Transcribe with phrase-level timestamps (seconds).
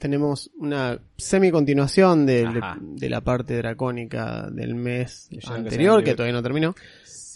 [0.00, 2.48] tenemos una semi-continuación de,
[3.08, 6.74] la parte dracónica del mes Creyeron anterior, que todavía no terminó.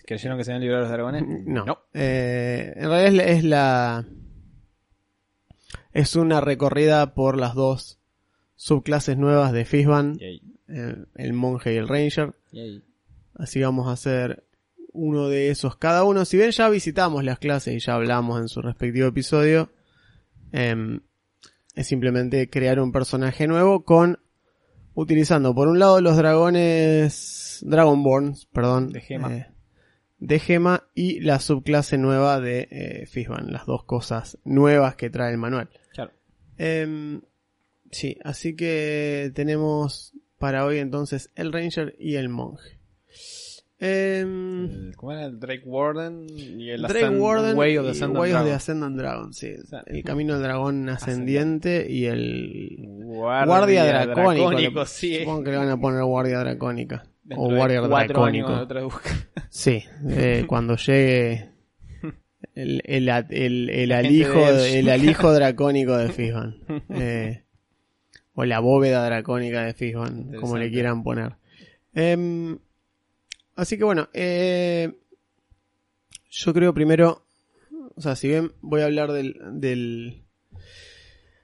[0.07, 1.23] ¿Creyeron que se habían los dragones?
[1.47, 1.67] No.
[1.67, 1.79] No.
[1.93, 4.07] Eh, en realidad es la, es la-
[5.93, 7.99] Es una recorrida por las dos
[8.57, 10.41] subclases nuevas de Fishban, eh,
[11.15, 12.35] el monje y el ranger.
[12.51, 12.83] yay.
[13.35, 14.45] Así vamos a hacer
[14.93, 16.25] uno de esos cada uno.
[16.25, 19.71] Si bien ya visitamos las clases y ya hablamos en su respectivo episodio,
[20.53, 21.01] em,
[21.75, 24.19] es simplemente crear un personaje nuevo con
[24.95, 29.35] utilizando por un lado los dragones Dragonborns, perdón, De gema.
[29.37, 29.47] eh,
[30.19, 33.09] de gema y la subclase nueva de eh,
[33.47, 35.69] las dos cosas nuevas que trae el manual.
[35.93, 36.13] Claro.
[36.57, 37.23] Em,
[37.91, 42.79] sí, así que tenemos para hoy entonces el Ranger y el monje.
[43.85, 45.25] El- ¿Cómo era?
[45.27, 48.43] El Drake Warden y el Drake Ascend- Warden Way of the Ascendant Way of the
[48.43, 48.57] Dragon.
[48.57, 49.57] Ascendant Dragon, sí.
[49.67, 54.51] sea, el camino del dragón ascendiente y el Guardia, guardia dracónico.
[54.51, 55.19] dracónico, sí.
[55.21, 57.05] Supongo que le van a poner guardia dracónica.
[57.23, 58.69] Dentro o guardia dracónico.
[59.51, 61.51] Sí, eh, cuando llegue
[62.55, 66.57] el, el, el, el alijo, de el alijo dracónico de Fishban.
[66.91, 67.43] Eh,
[68.35, 71.35] o la bóveda dracónica de Fishban, como le quieran poner.
[71.95, 72.59] Em,
[73.57, 74.93] así que bueno, eh,
[76.31, 77.25] yo creo primero,
[77.95, 79.37] o sea, si bien voy a hablar del...
[79.53, 80.21] del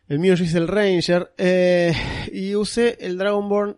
[0.08, 1.92] el mío yo hice el Ranger eh,
[2.32, 3.76] y usé el Dragonborn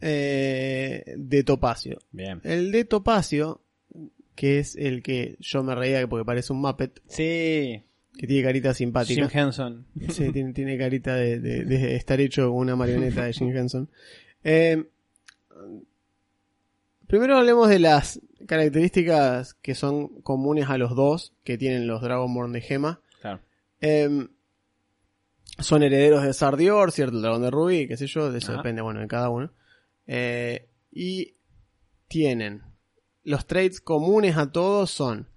[0.00, 1.98] eh, de Topacio.
[2.12, 2.40] Bien.
[2.44, 3.60] El de Topacio,
[4.34, 7.82] que es el que yo me reía porque parece un Muppet, Sí.
[8.16, 9.28] que tiene carita Jim simpática.
[9.32, 9.86] Henson.
[10.10, 13.90] Sí, tiene, tiene carita de, de- de estar hecho una marioneta de Jim Henson.
[14.46, 14.84] Eh,
[17.14, 22.52] primero hablemos de las características que son comunes a los dos que tienen los Dragonborn
[22.52, 23.00] de Gema.
[23.20, 23.40] Claro.
[23.80, 24.26] Eh,
[25.60, 27.14] son herederos de Sardior, ¿cierto?
[27.16, 28.62] El dragón de Rubí, qué sé yo, de eso Ajá.
[28.62, 29.52] depende, bueno, de cada uno.
[30.08, 31.36] Eh, y
[32.08, 32.62] tienen
[33.22, 35.28] los traits comunes a todos son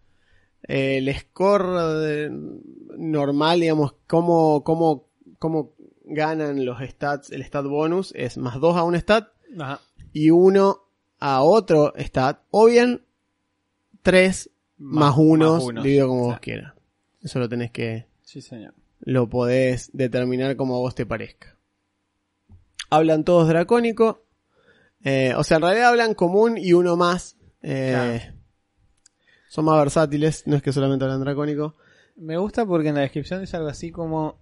[0.67, 2.31] eh, el score de-
[2.97, 8.83] normal, digamos, cómo, cómo, cómo ganan los stats, el stat bonus es más 2 a
[8.83, 9.27] un stat
[9.59, 9.79] Ajá.
[10.11, 10.86] y 1
[11.19, 13.03] a otro stat, o bien
[14.01, 15.83] 3 más 1 más unos.
[15.83, 16.73] dividido como vos quieras.
[17.21, 18.73] Eso lo tenés que, Sí, señor.
[19.01, 21.55] lo podés determinar como a vos te parezca.
[22.89, 24.23] Hablan todos dracónico.
[25.03, 27.35] eh, o sea, en realidad hablan común y uno más.
[27.61, 28.37] eh, Claro.
[29.49, 31.75] Son más versátiles, no es que solamente hablan dracónico.
[32.15, 34.39] Me gusta porque en la descripción dice algo así como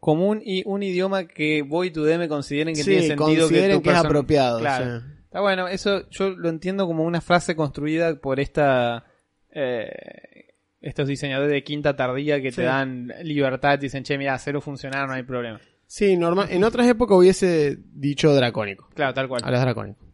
[0.00, 3.90] común y un idioma que Voy to DM consideren que sí, tiene sentido consideren que,
[3.90, 4.58] es apropiado.
[4.60, 4.84] Claro.
[4.84, 5.17] o sea.
[5.28, 9.04] Está bueno, eso yo lo entiendo como una frase construida por esta
[9.50, 12.56] eh, estos diseñadores de quinta tardía que Sí.
[12.56, 15.60] te dan libertad y dicen, che, mira, hacerlo funcionar, no hay problema.
[15.86, 16.48] Sí, normal.
[16.50, 18.88] En otras épocas hubiese dicho dracónico.
[18.94, 19.42] Claro, tal cual.
[19.44, 20.04] Hablas dracónico.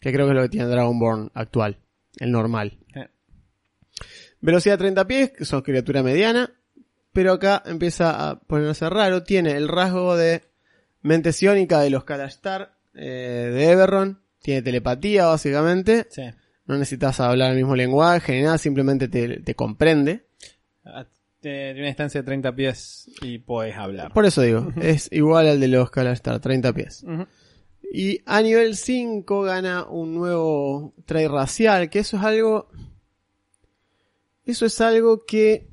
[0.00, 1.78] Que creo que es lo que tiene Dragonborn actual.
[2.18, 2.78] El normal.
[2.94, 3.08] Eh.
[4.40, 6.50] Velocidad 30 pies, que sos criatura mediana.
[7.12, 9.22] Pero acá empieza a ponerse raro.
[9.24, 10.42] Tiene el rasgo de
[11.02, 14.19] mente psiónica de los Kalashtar eh, de Eberron.
[14.42, 16.06] Tiene telepatía, básicamente.
[16.10, 16.22] Sí.
[16.66, 20.24] No necesitas hablar el mismo lenguaje ni nada, simplemente te, te comprende.
[20.84, 21.04] Ah,
[21.40, 24.12] Tiene una distancia de 30 pies y podés hablar.
[24.12, 27.04] Por eso digo, es igual al de los Kalashtar, 30 pies.
[27.92, 32.68] Y a nivel 5 gana un nuevo trait racial, que eso es algo...
[34.46, 35.68] Eso es algo que...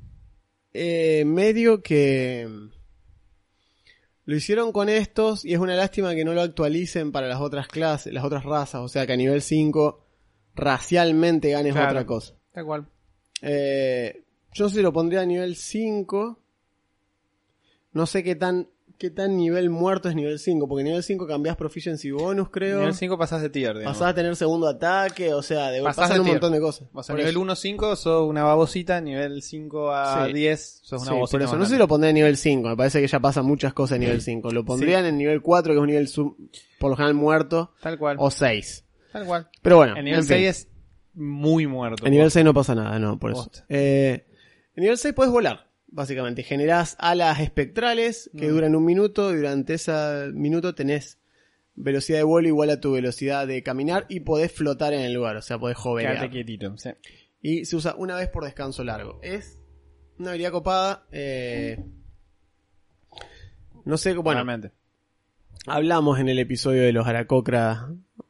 [0.72, 2.48] eh, medio que...
[4.28, 7.66] Lo hicieron con estos y es una lástima que no lo actualicen para las otras
[7.66, 8.82] clases, las otras razas.
[8.82, 10.04] O sea que a nivel 5
[10.54, 11.88] racialmente ganes Claro.
[11.88, 12.34] otra cosa.
[12.52, 12.86] Tal cual.
[13.40, 14.22] Eh,
[14.52, 16.38] yo sí lo pondría a nivel 5.
[17.92, 21.56] No sé qué tan, qué tan nivel muerto es nivel 5, porque nivel 5 cambiás
[21.56, 22.80] proficiency bonus, creo.
[22.80, 23.96] Nivel 5 pasás de tier, digamos.
[23.96, 26.34] Pasás a tener segundo ataque, o sea, de, Pasás pasan un tier.
[26.34, 26.88] montón de cosas.
[26.92, 27.40] O sea, Por nivel eso.
[27.40, 30.32] 1-5 sos una babosita, nivel 5 a Sí.
[30.32, 31.38] 10 sos una Sí, babosita.
[31.38, 31.56] por eso.
[31.56, 33.96] No sé si lo pondría a nivel 5, me parece que ya pasan muchas cosas
[33.96, 34.50] en nivel 5.
[34.50, 36.36] Lo pondrían en nivel 4, que es un nivel sub-
[36.80, 38.16] por lo general muerto, Tal cual.
[38.18, 38.84] o 6.
[39.12, 39.48] Tal cual.
[39.62, 40.36] Pero bueno, En nivel en fin.
[40.38, 40.68] 6 es
[41.14, 42.04] muy muerto.
[42.04, 43.48] En nivel 6 no pasa nada, no, por eso.
[43.68, 44.26] Eh,
[44.74, 45.67] en nivel 6 puedes volar.
[45.90, 48.50] Básicamente, generás alas espectrales que Mm.
[48.50, 51.18] duran un minuto y durante ese minuto tenés
[51.74, 55.36] velocidad de vuelo igual a tu velocidad de caminar y podés flotar en el lugar,
[55.36, 56.28] o sea, podés hoverear.
[56.30, 56.76] quietito.
[56.76, 56.90] sí.
[57.40, 59.20] Y se usa una vez por descanso largo.
[59.22, 59.60] Es
[60.18, 61.06] una habilidad copada.
[61.12, 61.78] eh,
[63.84, 64.72] no sé, bueno, Realmente.
[65.66, 67.88] hablamos en el episodio de los Aracocra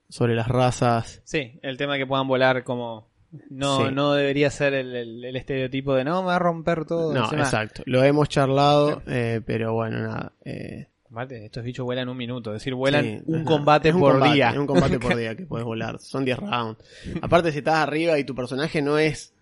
[0.09, 1.21] sobre las razas.
[1.25, 3.08] Sí, el tema de que puedan volar como...
[3.51, 3.95] No, Sí.
[3.95, 7.13] no debería ser el, el- el estereotipo de no, me va a romper todo.
[7.13, 7.83] No, Encima, exacto.
[7.87, 10.33] Lo hemos charlado, eh, pero bueno, nada.
[10.45, 10.89] eh,
[11.31, 12.51] estos bichos vuelan un minuto.
[12.55, 13.45] Es decir, vuelan Sí, un ajá.
[13.45, 14.51] combate Es un por combate, día.
[14.51, 15.99] es un combate por día que puedes volar.
[16.01, 16.79] Son 10 rounds.
[17.21, 19.35] Aparte, si estás arriba y tu personaje no es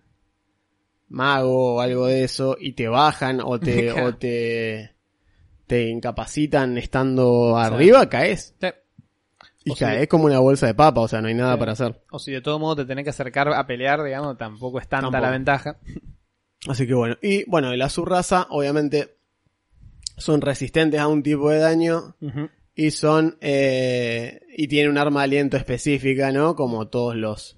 [1.09, 4.95] mago o algo de eso, y te bajan o te, o te,
[5.65, 8.53] te incapacitan estando arriba, caes.
[8.59, 8.67] Sí.
[9.69, 12.01] Y O como una bolsa de papa, o sea, no hay nada para hacer.
[12.11, 15.05] O si de todo modo te tenés que acercar a pelear, digamos, tampoco es tanta
[15.07, 15.21] Tampoco.
[15.25, 15.77] la ventaja.
[16.67, 17.17] Así que bueno.
[17.21, 19.17] Y bueno, la subraza, obviamente,
[20.17, 22.15] son resistentes a un tipo de daño
[22.75, 26.55] y son eh, y tienen un arma de aliento específica, ¿no?
[26.55, 27.55] Como todos los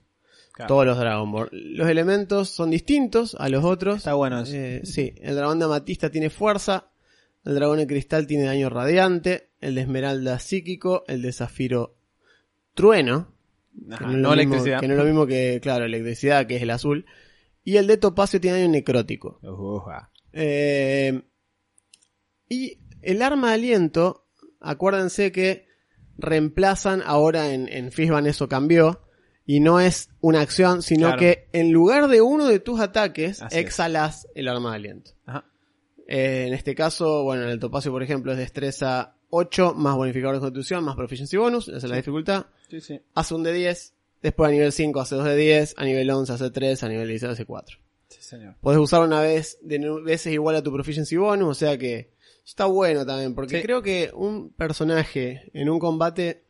[0.54, 0.68] Claro.
[0.68, 1.48] todos los Dragon Ball.
[1.54, 3.98] Los elementos son distintos a los otros.
[4.00, 4.54] Está bueno eso.
[4.56, 6.90] Eh, sí, el dragón de amatista tiene fuerza,
[7.46, 11.96] el dragón de cristal tiene daño radiante, el de esmeralda psíquico, el de zafiro
[12.80, 13.28] trueno,
[13.92, 14.80] Ajá, que no, mismo, electricidad.
[14.80, 17.06] que no es lo mismo que, claro, electricidad, que es el azul,
[17.64, 19.40] y el de topacio tiene daño necrótico.
[20.34, 21.22] Eh,
[22.48, 24.28] y el arma de aliento,
[24.60, 25.68] acuérdense que
[26.18, 29.02] reemplazan ahora en, en Fishban eso cambió.
[29.46, 31.20] Y no es una acción, sino Claro.
[31.20, 33.66] que en lugar de uno de tus ataques, Así es.
[33.66, 35.12] exhalas el arma de aliento.
[35.25, 35.46] Ajá.
[36.08, 40.36] Eh, en este caso, bueno, en el topacio, por ejemplo, es destreza 8 más bonificador
[40.36, 42.48] de constitución más proficiency bonus, esa es la dificultad.
[42.70, 43.00] Sí, sí.
[43.16, 46.34] Hace un de 10, después a nivel 5 hace 2 de 10, a nivel 11
[46.34, 47.78] hace 3, a nivel 16 hace 4.
[48.10, 48.56] Sí, señor.
[48.62, 52.12] Podés usar una vez de veces igual a tu proficiency bonus, o sea que
[52.46, 53.62] está bueno también, porque Sí.
[53.62, 56.44] creo que un personaje en un combate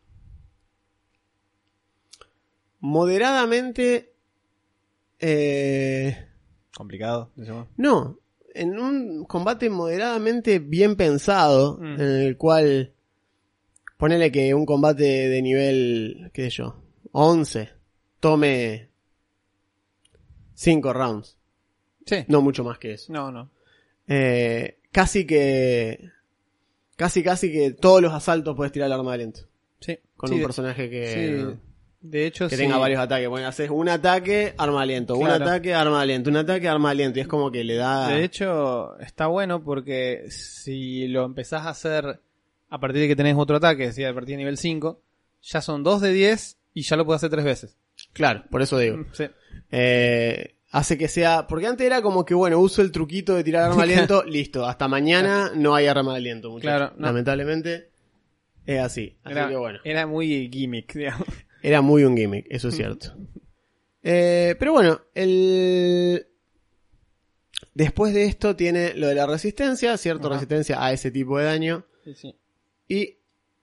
[2.79, 4.13] moderadamente
[5.19, 6.29] eh,
[6.75, 7.31] Complicado.
[7.35, 7.67] decimos.
[7.75, 8.17] no,
[8.55, 11.93] en un combate moderadamente bien pensado, Mm.
[11.93, 12.93] en el cual
[13.97, 16.81] ponele que un combate de nivel, qué sé yo,
[17.11, 17.69] 11,
[18.19, 18.89] tome
[20.53, 21.37] 5 rounds,
[22.05, 22.25] Sí.
[22.27, 23.11] no mucho más que eso.
[23.13, 23.49] No, no.
[24.07, 26.09] Eh, casi que.
[26.95, 29.41] Casi, casi que todos los asaltos puedes tirar el arma de aliento.
[29.79, 29.99] Sí.
[30.17, 31.53] Con Sí, un personaje que.
[31.53, 31.59] sí.
[32.01, 32.61] De hecho, Que sí.
[32.61, 33.27] tenga varios ataques.
[33.27, 35.15] Bueno, haces un ataque, arma aliento.
[35.15, 35.43] Un Claro.
[35.45, 36.29] ataque, arma de aliento.
[36.29, 37.19] Un ataque, arma aliento.
[37.19, 38.07] Y es como que le da.
[38.09, 42.21] De hecho, está bueno porque si lo empezás a hacer
[42.69, 45.01] a partir de que tenés otro ataque, es decir, a partir de nivel 5,
[45.41, 47.77] ya son 2 de 10 y ya lo puedes hacer tres veces.
[48.13, 49.03] Claro, por eso digo.
[49.11, 49.25] Sí.
[49.71, 51.47] Eh, hace que sea.
[51.47, 54.23] Porque antes era como que, bueno, uso el truquito de tirar arma aliento.
[54.23, 54.65] listo.
[54.65, 56.77] Hasta mañana no hay arma de aliento, muchachos.
[56.77, 57.07] Claro, no.
[57.07, 57.89] Lamentablemente.
[58.65, 59.17] Es así.
[59.23, 59.79] Así Era, que bueno.
[59.83, 61.27] era muy gimmick, digamos.
[61.61, 63.15] Era muy un gimmick, eso es cierto.
[64.03, 66.25] Eh, pero bueno, el...
[67.73, 70.35] Después de esto tiene lo de la resistencia, cierta Ajá.
[70.35, 71.85] resistencia a ese tipo de daño.
[72.03, 72.35] Sí, sí.
[72.87, 73.17] Y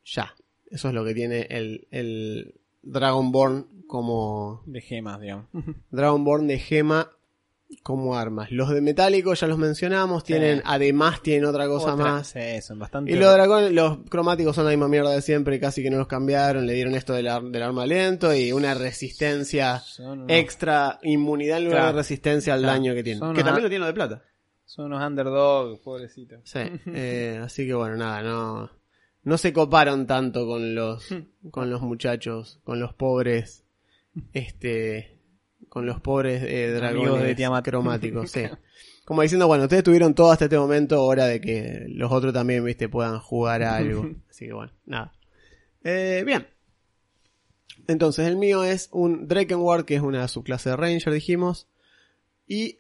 [0.04, 0.34] ya.
[0.70, 4.62] Eso es lo que tiene el, el Dragonborn como...
[4.66, 5.46] De gemas, digamos.
[5.90, 7.15] Dragonborn de gema
[7.82, 8.50] como armas.
[8.52, 10.62] Los de metálico ya los mencionamos, tienen, Sí.
[10.66, 12.28] además tienen otra cosa Otra- más.
[12.28, 13.10] Sí, son bastante.
[13.12, 16.06] Y los dragones, los cromáticos son la misma mierda de siempre, casi que no los
[16.06, 21.58] cambiaron, le dieron esto del, ar- del arma lento y una resistencia unos, extra, inmunidad
[21.58, 21.96] en lugar Claro.
[21.96, 22.72] de resistencia al Claro.
[22.74, 23.18] daño que tienen.
[23.20, 24.22] Son Que también lo tienen lo de plata.
[24.64, 26.40] son unos underdogs, pobrecitos.
[26.44, 28.70] Sí, eh, así que bueno, nada, no,
[29.24, 31.04] no se coparon tanto con los,
[31.50, 33.64] con los muchachos, con los pobres,
[34.32, 35.15] este,
[35.76, 37.62] con los pobres eh, dragones de Tiamat.
[37.62, 38.44] cromáticos, sí.
[39.04, 42.64] Como diciendo, bueno, ustedes tuvieron todo hasta este momento, hora de que los otros también,
[42.64, 44.08] viste, puedan jugar a algo.
[44.30, 45.12] Así que bueno, nada.
[45.84, 46.46] Eh, bien.
[47.88, 51.68] Entonces, el mío es un Drakenward, que es una subclase de Ranger, dijimos.
[52.46, 52.78] Y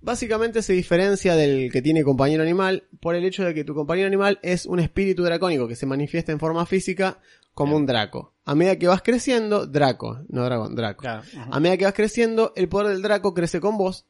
[0.00, 4.06] básicamente se diferencia del que tiene compañero animal por el hecho de que tu compañero
[4.06, 7.18] animal es un espíritu dracónico que se manifiesta en forma física
[7.56, 8.34] como un Draco.
[8.44, 11.00] A medida que vas creciendo, Draco, no dragón, Draco.
[11.00, 11.22] Claro.
[11.50, 14.04] A medida que vas creciendo, el poder del Draco crece con vos,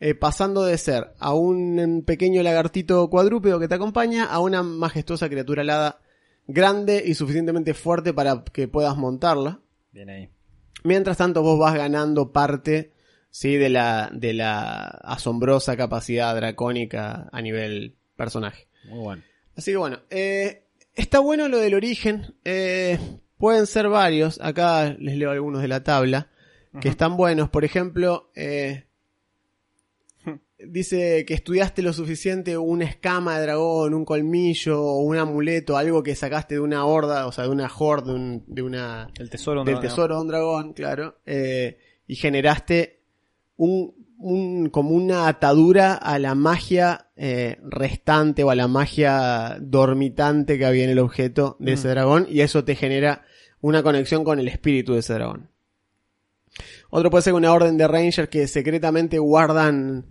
[0.00, 5.28] eh, pasando de ser a un pequeño lagartito cuadrúpedo que te acompaña a una majestuosa
[5.28, 6.00] criatura alada
[6.48, 9.60] grande y suficientemente fuerte para que puedas montarla.
[9.92, 10.28] Bien ahí.
[10.82, 12.90] Mientras tanto vos vas ganando parte
[13.30, 18.66] sí de la de la asombrosa capacidad dracónica a nivel personaje.
[18.88, 19.22] Muy bueno.
[19.56, 20.64] Así que bueno, eh,
[21.00, 22.34] está bueno lo del origen.
[22.44, 22.98] eh,
[23.38, 24.38] pueden ser varios.
[24.42, 26.28] Acá les leo algunos de la tabla
[26.80, 27.48] que están buenos.
[27.48, 28.84] Por ejemplo, eh,
[30.58, 36.02] dice que estudiaste lo suficiente una escama de dragón, un colmillo o un amuleto, algo
[36.02, 39.30] que sacaste de una horda, o sea, de una horde, de, un- de una El
[39.30, 39.64] tesoro.
[39.64, 43.00] del no, tesoro de un dragón, claro, eh, y generaste
[43.56, 50.58] un, un como una atadura a la magia eh, restante o a la magia dormitante
[50.58, 51.90] que había en el objeto de ese Mm.
[51.90, 53.22] dragón y eso te genera
[53.60, 55.48] una conexión con el espíritu de ese dragón.
[56.90, 60.06] Otro puede ser una orden de rangers que secretamente guardan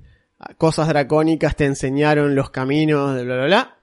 [0.57, 3.78] cosas dracónicas, te enseñaron los caminos, de bla bla bla.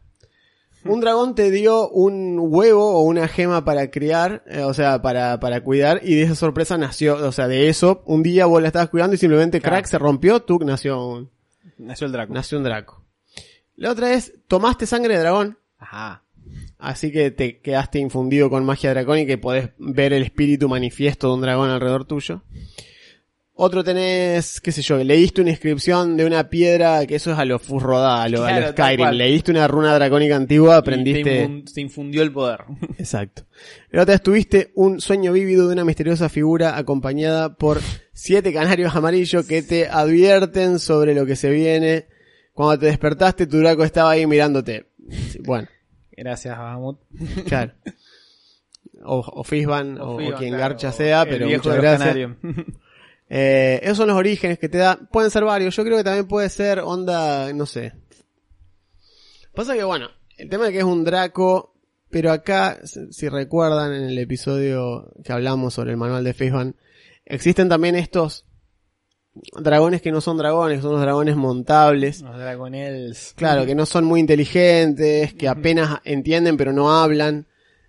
[0.88, 5.40] Un dragón te dio un huevo o una gema para criar, eh, o sea, para,
[5.40, 8.68] para cuidar, y de esa sorpresa nació, o sea, de eso, un día vos la
[8.68, 11.30] estabas cuidando y simplemente crack se rompió, tú nació un,
[11.78, 12.32] Nació el Draco.
[12.32, 13.04] nació un draco.
[13.74, 16.22] La otra es, tomaste sangre de dragón, Ajá.
[16.78, 21.34] así que te quedaste infundido con magia dracónica y podés ver el espíritu manifiesto de
[21.34, 22.42] un dragón alrededor tuyo.
[23.58, 27.46] Otro tenés, qué sé yo, leíste una inscripción de una piedra, que eso es a
[27.46, 29.08] lo Furrodá, a lo, a Skyrim.
[29.12, 31.64] Leíste una runa dracónica antigua, aprendiste...
[31.72, 32.64] te infundió el poder.
[32.98, 33.44] Exacto.
[33.90, 37.80] La otra vez tuviste un sueño vívido de una misteriosa figura acompañada por
[38.12, 42.08] siete canarios amarillos que te advierten sobre lo que se viene.
[42.52, 44.88] Cuando te despertaste, tu Draco estaba ahí mirándote.
[45.44, 45.68] Bueno,
[46.16, 46.98] Gracias, Bahamut.
[47.46, 47.72] claro.
[49.04, 52.16] O, o Fishban, o, quien claro, garcha sea, pero muchas gracias.
[53.28, 54.98] Eh, esos son los orígenes que te da.
[55.10, 55.74] Pueden ser varios.
[55.74, 57.92] Yo creo que también puede ser onda, no sé.
[59.54, 61.74] Pasa que bueno, el tema de que es un Draco,
[62.10, 62.78] pero acá,
[63.10, 66.76] si recuerdan en el episodio que hablamos sobre el manual de Fishban,
[67.24, 68.44] existen también estos
[69.60, 72.22] dragones que no son dragones, son los dragones montables.
[72.22, 73.34] Los Dragonels.
[73.36, 77.46] Claro, que no son muy inteligentes, que apenas entienden pero no hablan.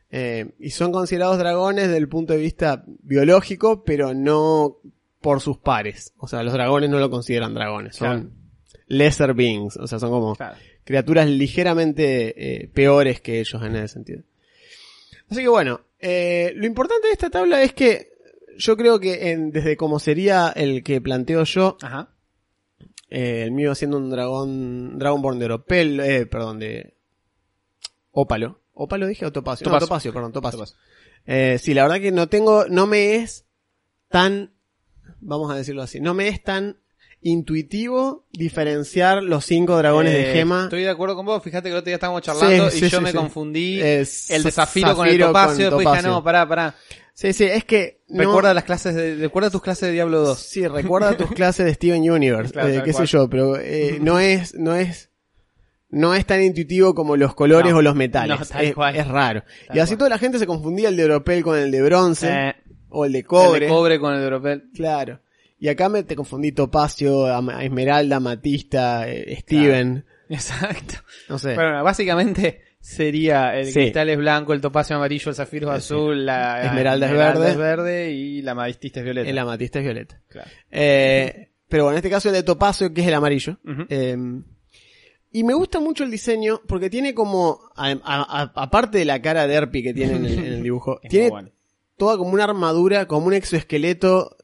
[0.10, 4.78] eh, y son considerados dragones desde el punto de vista biológico, pero no
[5.22, 6.14] por sus pares.
[6.18, 8.34] O sea, los dragones no lo consideran dragones, son
[8.88, 9.78] lesser beings.
[9.78, 10.58] O sea, son como Claro.
[10.84, 14.24] criaturas ligeramente eh, peores que ellos en ese sentido.
[15.30, 18.10] Así que bueno, eh, lo importante de esta tabla es que
[18.58, 22.10] yo creo que en- desde como sería el que planteo yo, Ajá.
[23.10, 26.94] eh, el mío siendo un dragón, Dragonborn de Oropel, eh, perdón, de
[28.12, 28.60] Ópalo.
[28.74, 29.66] ¿Ópalo dije o Topacio?
[29.66, 29.88] No, Topacio.
[29.88, 30.60] Topacio, perdón, Topacio.
[30.60, 30.78] Topacio.
[31.26, 33.46] Eh, sí, la verdad que no tengo, no me es
[34.10, 34.54] tan,
[35.22, 36.78] vamos a decirlo así, no me es tan
[37.22, 40.64] intuitivo diferenciar los cinco dragones de Eh, gema.
[40.66, 41.42] Estoy de acuerdo con vos.
[41.44, 43.82] Fíjate que el otro día estábamos charlando Sí, y sí, yo sí, me confundí.
[43.82, 45.50] Es el de Zafiro, con el Topacio.
[45.50, 46.10] con Después dije, Topacio.
[46.12, 46.76] no, pará, pará.
[47.14, 50.40] Sí, sí, es que no- Recuerda las clases de, recuerda tus clases de Diablo 2.
[50.40, 54.20] Sí, recuerda tus clases de Steven Universe, Claro, eh, qué sé yo, pero eh, no
[54.20, 55.10] es, no es,
[55.90, 58.40] no es tan intuitivo como los colores No, o los metales.
[58.40, 58.96] no, tal es, cual.
[58.96, 59.44] es raro.
[59.68, 59.98] Tal y así cual.
[59.98, 62.56] toda la gente se confundía el de Europel con el de bronce
[62.90, 63.66] o el de el cobre.
[63.66, 64.64] de cobre con el de Europel.
[64.74, 65.20] Claro.
[65.60, 67.28] Y acá me te confundí Topacio,
[67.60, 70.96] Esmeralda, Matista, eh, Steven, Exacto.
[71.30, 71.56] no sé.
[71.56, 73.74] Bueno, básicamente sería el Sí.
[73.74, 77.50] cristal es blanco, el topacio amarillo, el zafiro es azul, la Esmeralda es verde.
[77.52, 79.30] es verde y la amatista es violeta.
[79.30, 80.22] el amatista es violeta.
[80.28, 80.50] Claro.
[80.72, 83.58] Eh, pero bueno, en este caso el de Topacio, que es el amarillo.
[83.90, 84.16] Eh,
[85.32, 89.84] y me gusta mucho el diseño porque tiene como, aparte de la cara de Erpi
[89.84, 91.50] que tiene en el, en el dibujo, tiene bueno.
[91.98, 94.38] Toda como una armadura, como un exoesqueleto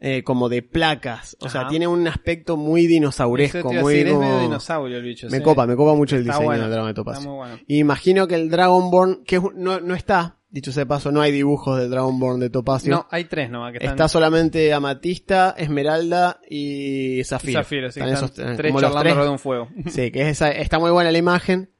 [0.00, 1.36] eh, como de placas.
[1.40, 4.40] O sea, tiene un aspecto muy dinosauresco, te iba a muy decir, es como- medio
[4.40, 5.26] dinosaurio el bicho.
[5.30, 5.42] Me sí.
[5.42, 6.94] copa, me copa mucho el Está diseño bueno, del dragón de
[7.28, 7.58] muy bueno.
[7.66, 11.20] Y imagino que el Dragonborn, que es no, no está, dicho sea de paso, no
[11.20, 12.92] hay dibujos del Dragonborn de Topacio.
[12.92, 13.90] No, hay tres nomás que están.
[13.90, 17.60] Está solamente Amatista, Esmeralda y Zafiro.
[17.60, 19.24] Zafiro, sí, Están están esos, tres como los charlando tres.
[19.24, 19.68] de un fuego.
[19.88, 21.70] Sí, que es esa, está muy buena la imagen.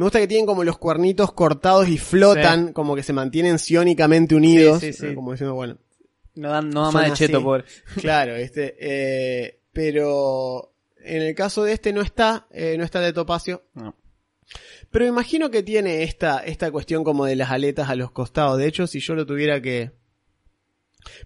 [0.00, 4.34] Me gusta que tienen como los cuernitos cortados y flotan, como que se mantienen sionicamente
[4.34, 4.80] unidos.
[4.80, 5.76] Sí, sí, Como diciendo, bueno,
[6.36, 7.26] No dan no da más de así.
[7.26, 7.64] cheto, pobre.
[8.00, 10.72] claro, este, eh, pero
[11.04, 13.64] en el caso de este no está, eh, no está de Topacio.
[13.74, 13.94] No.
[14.90, 18.56] Pero imagino que tiene esta, esta cuestión como de las aletas a los costados.
[18.56, 19.90] De hecho, si yo lo tuviera que...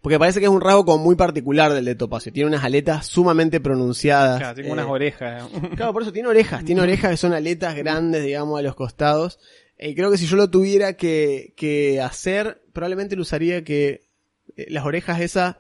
[0.02, 2.32] Porque parece que es un rasgo como muy particular del de Topacio.
[2.32, 4.38] Tiene unas aletas sumamente pronunciadas.
[4.38, 5.48] Claro, eh, unas orejas.
[5.76, 6.64] Claro, por eso tiene orejas.
[6.64, 9.38] Tiene orejas que son aletas grandes, digamos, a los costados.
[9.78, 14.08] Y creo que si yo lo tuviera que, que hacer, probablemente lo usaría que
[14.56, 15.56] eh, las orejas esas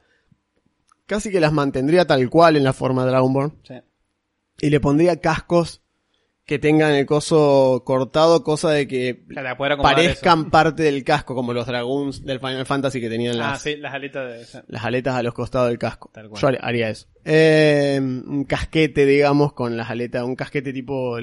[1.06, 3.58] casi que las mantendría tal cual en la forma de Dragonborn.
[3.62, 3.74] Sí.
[4.60, 5.83] Y le pondría cascos
[6.46, 9.24] que tengan el coso cortado, cosa de que
[9.82, 10.50] parezcan eso.
[10.50, 13.94] parte del casco, como los dragoons del Final Fantasy que tenían Ah, las, sí, las
[13.94, 14.44] aletas de...
[14.44, 14.58] sí.
[14.68, 16.10] las aletas a los costados del casco.
[16.12, 16.40] Tal cual.
[16.42, 17.06] Yo har- haría eso.
[17.24, 21.16] Eh, un casquete, digamos, con las aletas, un casquete tipo...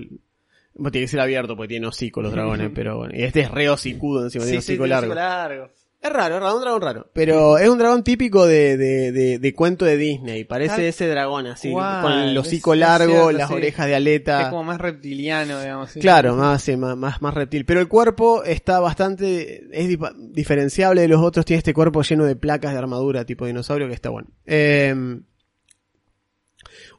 [0.74, 3.14] Bueno, tiene que ser abierto porque tiene hocico los dragones, pero bueno.
[3.16, 5.12] Y este es re hocicudo encima, tiene Sí, sí, hocico tiene largo.
[5.12, 5.70] hocico largo.
[6.04, 7.10] Es raro, es raro, un dragón raro.
[7.14, 10.46] Pero es un dragón típico de, de, de, de cuento de Disney.
[10.46, 13.54] Parece Tal ese dragón así, con el es- hocico es largo, cierto, las sí.
[13.54, 14.50] orejas de Es aleta.
[14.50, 15.92] como más reptiliano, digamos.
[15.92, 16.00] sí.
[16.00, 17.66] Claro, más, sí, más, más, más reptil.
[17.66, 20.00] Pero el cuerpo está bastante, es
[20.32, 21.46] diferenciable de los otros.
[21.46, 24.30] Tiene este cuerpo lleno de placas de armadura tipo dinosaurio que está bueno.
[24.48, 24.96] Eh,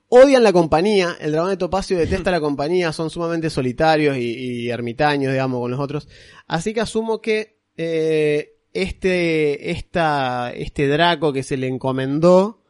[0.08, 1.16] odian la compañía.
[1.20, 2.92] El dragón de Topacio detesta la compañía.
[2.92, 4.32] Son sumamente solitarios y,
[4.66, 6.08] y ermitaños, digamos, con los otros.
[6.46, 12.60] Así que asumo que eh, este, esta, este Draco que se le encomendó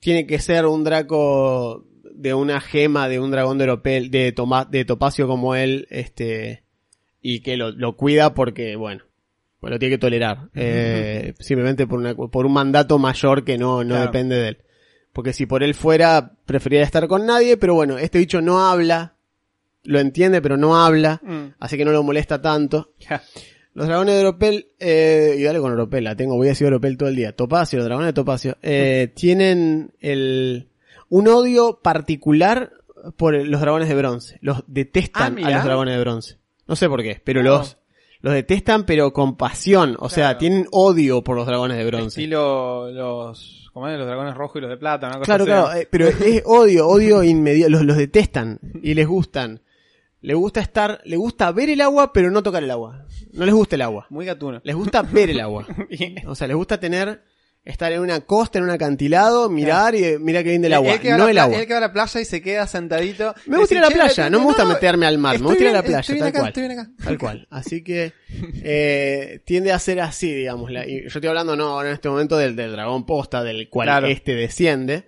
[0.00, 3.66] tiene que ser un Draco de una gema de un dragón de,
[4.10, 6.62] de, Toma- de Topacio como él, este,
[7.20, 9.04] y que lo, lo cuida porque, bueno,
[9.60, 10.48] pues lo tiene que tolerar.
[10.54, 14.04] Eh, simplemente por, una, por un mandato mayor que no, no Claro.
[14.06, 14.58] depende de él.
[15.12, 19.16] Porque si por él fuera, preferiría estar con nadie, pero bueno, este bicho no habla,
[19.82, 21.54] lo entiende, pero no habla, Mm.
[21.58, 22.92] así que no lo molesta tanto.
[23.76, 26.96] Los dragones de Oropel, eh, y dale con Oropel, la tengo, voy a decir Oropel
[26.96, 27.32] todo el día.
[27.36, 30.68] Topacio, los dragones de Topacio, eh, tienen el,
[31.10, 32.72] un odio particular
[33.18, 34.38] por los dragones de bronce.
[34.40, 35.50] Los Ah, detestan a mirá.
[35.56, 36.38] los dragones de bronce.
[36.66, 37.50] No sé por qué, pero No.
[37.58, 37.76] los,
[38.22, 39.94] los detestan pero con pasión.
[40.00, 42.20] O sea, tienen odio por los dragones de bronce.
[42.22, 43.98] Estilo los, ¿cómo es?
[43.98, 47.22] Los dragones rojos y los de plata, cosa Claro, claro, eh, pero es odio, odio
[47.22, 49.60] inmediato, los, los detestan y les gustan.
[50.26, 53.06] Le gusta estar, le gusta ver el agua pero no tocar el agua.
[53.32, 54.08] No les gusta el agua.
[54.10, 54.60] Muy gatuno.
[54.64, 55.64] Les gusta ver el agua.
[56.26, 57.22] O sea, les gusta tener,
[57.66, 60.94] estar en una costa, en un acantilado, mirar y eh, mira qué lindo el agua,
[60.94, 61.58] a no la el agua.
[61.58, 63.34] Él que va a la playa y se queda sentadito.
[63.46, 65.46] Me gusta ir a la Dice, "Che, playa, no me gusta meterme al mar, me
[65.48, 66.48] gusta ir a la playa, estoy tal acá, cual.
[66.48, 66.90] estoy bien acá.
[67.04, 67.46] Tal cual.
[67.50, 68.12] Así que
[68.62, 70.70] eh, tiende a ser así, digamos.
[70.70, 73.68] la- y yo estoy hablando no ahora en este momento del, del dragón posta, del
[73.68, 74.06] cual Claro.
[74.06, 75.04] este desciende.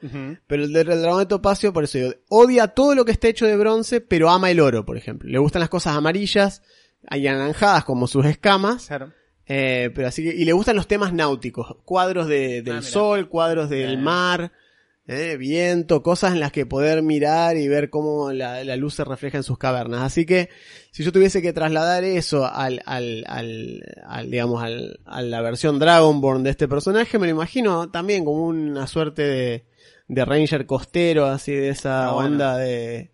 [0.47, 3.29] Pero el del del dragón de Topacio, por eso digo, odia todo lo que está
[3.29, 5.29] hecho de bronce, pero ama el oro, por ejemplo.
[5.31, 6.63] Le gustan las cosas amarillas,
[7.11, 8.87] y anaranjadas como sus escamas.
[8.89, 9.13] Claro.
[9.49, 12.83] Eh, pero así que, y le gustan los temas náuticos, cuadros de, del Ah, mira.
[12.83, 13.97] sol, cuadros del Eh.
[13.97, 14.53] mar,
[15.07, 19.05] eh, viento, cosas en las que poder mirar y ver cómo la, la luz se
[19.05, 20.03] refleja en sus cavernas.
[20.03, 20.51] Así que,
[20.91, 25.79] si yo tuviese que trasladar eso al, al, al, al, digamos, al, a la versión
[25.79, 29.65] Dragonborn de este personaje, me lo imagino también como una suerte de,
[30.09, 32.29] de Ranger costero, así de esa Ah, bueno.
[32.33, 33.13] onda de,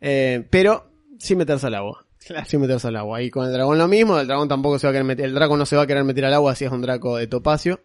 [0.00, 2.03] eh, pero sin meterse al agua.
[2.26, 2.46] Claro.
[2.46, 3.20] Sin meterse al agua.
[3.22, 5.34] Y con el dragón lo mismo, el dragón tampoco se va a querer meter, el
[5.34, 7.80] dragón no se va a querer meter al agua si es un draco de topacio.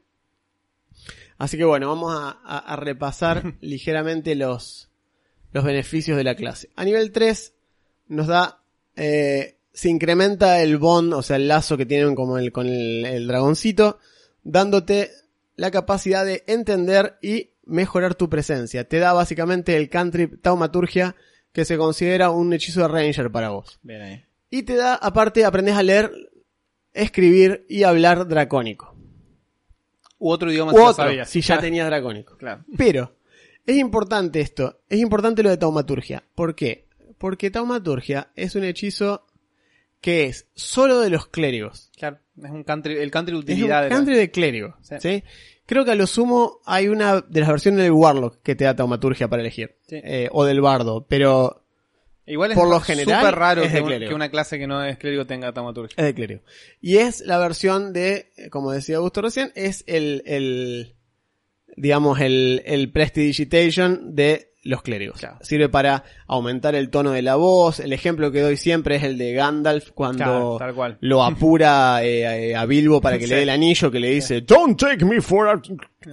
[1.38, 4.90] Así que bueno, vamos a, a- a repasar ligeramente los,
[5.52, 6.70] los beneficios de la clase.
[6.76, 7.54] A nivel 3
[8.08, 8.62] nos da,
[8.96, 13.06] eh, se incrementa el bond, o sea, el lazo que tienen como el, con el,
[13.06, 14.00] el dragoncito,
[14.44, 15.12] dándote
[15.56, 18.88] la capacidad de entender y mejorar tu presencia.
[18.88, 21.16] Te da básicamente el cantrip taumaturgia,
[21.52, 23.80] que se considera un hechizo de ranger para vos.
[23.82, 24.24] Bien ahí.
[24.50, 26.12] Y te da, aparte, aprendes a leer,
[26.94, 28.96] escribir y hablar dracónico.
[30.18, 31.30] U otro idioma U si otro, sabías.
[31.30, 32.36] si ya tenías dracónico.
[32.38, 32.66] Claro.
[32.78, 33.16] Pero,
[33.66, 36.24] es importante esto, es importante lo de taumaturgia.
[36.36, 36.88] ¿Por qué?
[37.18, 39.26] Porque taumaturgia es un hechizo
[40.02, 41.92] que es solo de los clérigos.
[41.98, 42.20] Claro.
[42.42, 43.84] Es un country, el country de Es un utilidad.
[43.84, 44.78] de la- country de clérigo.
[44.82, 44.96] Sí.
[45.00, 45.24] ¿sí?
[45.66, 48.76] Creo que a lo sumo hay una de las versiones del Warlock que te da
[48.76, 49.76] taumaturgia para elegir.
[49.88, 49.98] Sí.
[50.04, 51.06] Eh, o del Bardo.
[51.08, 51.64] Pero
[52.30, 54.68] Igual es por lo ra- general, súper raro es que, un- que una clase que
[54.68, 55.96] no es clérigo tenga taumaturgia.
[55.98, 56.42] Es de clérigo.
[56.80, 60.96] Y es la versión de, eh, como decía Augusto recién, es el, el
[61.76, 65.20] digamos, el, el Prestidigitation de los clérigos.
[65.20, 65.38] Claro.
[65.42, 67.80] Sirve para aumentar el tono de la voz.
[67.80, 70.98] El ejemplo que doy siempre es el de Gandalf cuando Claro, tal cual.
[71.00, 73.30] lo apura eh, a Bilbo para que Sí.
[73.30, 75.62] le dé el anillo que le dice Don't take me for a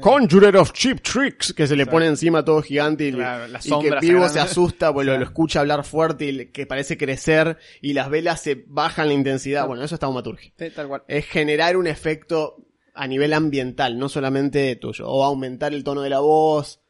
[0.01, 3.71] conjurer of cheap tricks que se le pone encima todo gigante y, Claro, las y
[3.81, 8.11] que Bilbo se asusta pues lo, escucha hablar fuerte y que parece crecer y las
[8.11, 9.67] velas se bajan la intensidad.
[9.67, 10.53] Bueno, eso es taumaturgia.
[10.59, 11.03] Sí, tal cual.
[11.09, 12.57] Es generar un efecto
[12.95, 15.07] a nivel ambiental, no solamente tuyo.
[15.09, 16.81] O aumentar el tono de la voz.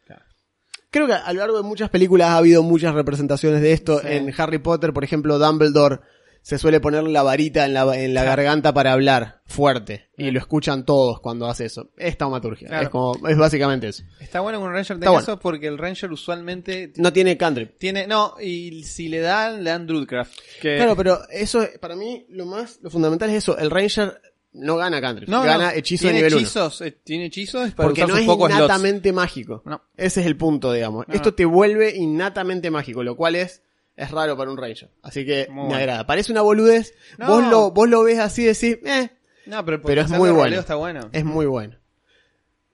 [0.90, 4.01] Creo que a lo largo de muchas películas ha habido muchas representaciones de esto.
[4.01, 4.07] Sí.
[4.11, 6.01] En Harry Potter, por ejemplo, Dumbledore
[6.42, 8.37] se suele poner la varita en la, en la Claro.
[8.42, 10.11] garganta para hablar fuerte.
[10.16, 11.90] Y lo escuchan todos cuando hace eso.
[11.96, 12.68] Es taumaturgia.
[12.68, 12.83] Claro.
[12.85, 14.05] Es como, es básicamente eso.
[14.20, 15.22] Está bueno que un ranger tenga bueno.
[15.25, 17.77] eso porque el ranger usualmente No tiene cantrip.
[17.79, 18.07] tiene...
[18.07, 20.33] No, y si le dan, le dan Druidcraft.
[20.62, 20.77] Que...
[20.77, 23.59] Claro, pero eso, es- para mí, lo más, lo fundamental es eso.
[23.59, 24.20] El Ranger
[24.57, 25.29] no gana cantrip.
[25.29, 26.40] no, gana no, hechizo de tiene nivel 1.
[26.42, 28.59] hechizos, eh, Tiene hechizos para Porque usar no es pocos slots.
[28.64, 29.62] innatamente mágico.
[29.64, 29.83] No.
[29.97, 31.07] Ese es el punto, digamos.
[31.09, 33.62] Esto te vuelve innatamente mágico, lo cual es,
[33.97, 34.90] es raro para un Ranger.
[35.03, 35.77] Así que Muy me bueno.
[35.77, 36.07] agrada.
[36.07, 36.95] Parece una boludez.
[37.19, 37.27] No.
[37.29, 39.11] Vos, lo, vos lo ves así y decís, eh,
[39.47, 40.59] No, pero, es muy bueno.
[40.59, 41.09] Está bueno.
[41.12, 41.77] es muy bueno.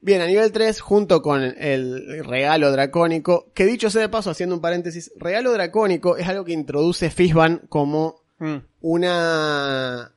[0.05, 4.55] Bien, a nivel 3, junto con el regalo dracónico, que dicho sea de paso, haciendo
[4.57, 8.57] un paréntesis, regalo dracónico es algo que introduce Fishban como Mm.
[8.81, 10.13] una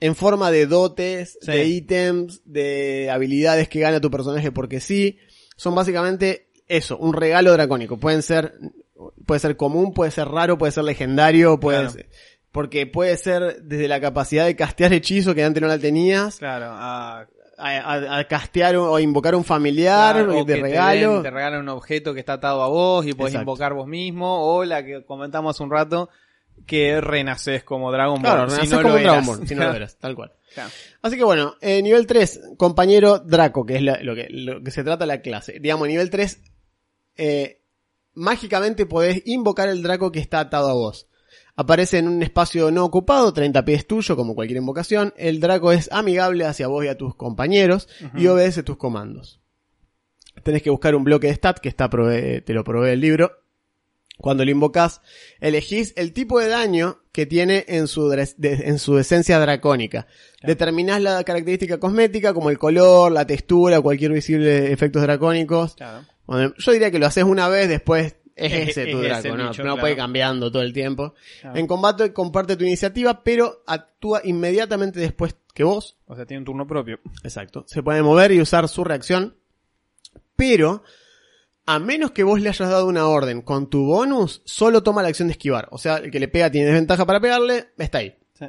[0.00, 1.52] en forma de dotes, Sí.
[1.52, 5.18] de ítems, de habilidades que gana tu personaje porque sí.
[5.56, 7.98] Son básicamente eso, un regalo dracónico.
[7.98, 8.54] Pueden ser,
[9.26, 11.92] puede ser común, puede ser raro, puede ser legendario, puede Claro.
[11.92, 12.08] ser-
[12.52, 16.66] porque puede ser desde la capacidad de castear hechizo que antes no la tenías, Claro,
[16.70, 17.26] a,
[17.58, 21.12] a, a- castear o a invocar un familiar claro, o de que te regalo.
[21.14, 23.42] den- Te, regalan un objeto que está atado a vos y podés Exacto.
[23.50, 24.46] invocar vos mismo.
[24.56, 26.08] O la que comentamos hace un rato,
[26.66, 28.50] que renaces como Dragon Claro, Ball.
[28.50, 29.26] si renaces no como lo Dragon.
[29.26, 30.32] Ball, si no lo eras, tal cual.
[30.54, 30.70] Claro.
[31.02, 34.72] Así que bueno, eh, nivel 3, compañero Draco, que es la- lo, que, lo que
[34.72, 35.60] se trata la clase.
[35.60, 36.40] Digamos, nivel 3,
[37.16, 37.60] eh,
[38.14, 41.06] mágicamente podés invocar el Draco que está atado a vos.
[41.54, 45.14] Aparece en un espacio no ocupado, 30 pies tuyo, como cualquier invocación.
[45.16, 49.40] El Draco es amigable hacia vos y a tus compañeros y obedece tus comandos.
[50.42, 53.30] Tenés que buscar un bloque de stat que está prove- te lo provee el libro.
[54.20, 55.00] Cuando lo invocas,
[55.40, 60.06] elegís el tipo de daño que tiene en su, de- en su esencia dracónica.
[60.42, 65.74] Determinás la característica cosmética como el color, la textura, cualquier visible efectos dracónicos.
[65.74, 66.06] Claro.
[66.26, 69.28] Bueno, yo diría que lo haces una vez, después es Es- ese es tu draco,
[69.36, 69.80] no, bicho, no claro.
[69.80, 71.14] puede cambiando todo el tiempo.
[71.40, 71.58] Claro.
[71.58, 75.96] En combate comparte tu iniciativa, pero actúa inmediatamente después que vos.
[76.06, 77.00] O sea, tiene un turno propio.
[77.24, 77.64] Exacto.
[77.66, 79.34] Se puede mover y usar su reacción.
[80.36, 80.82] Pero,
[81.72, 85.08] a menos que vos le hayas dado una orden con tu bonus, solo toma la
[85.08, 85.68] acción de esquivar.
[85.70, 88.16] O sea, el que le pega tiene desventaja para pegarle, está ahí.
[88.36, 88.46] Sí.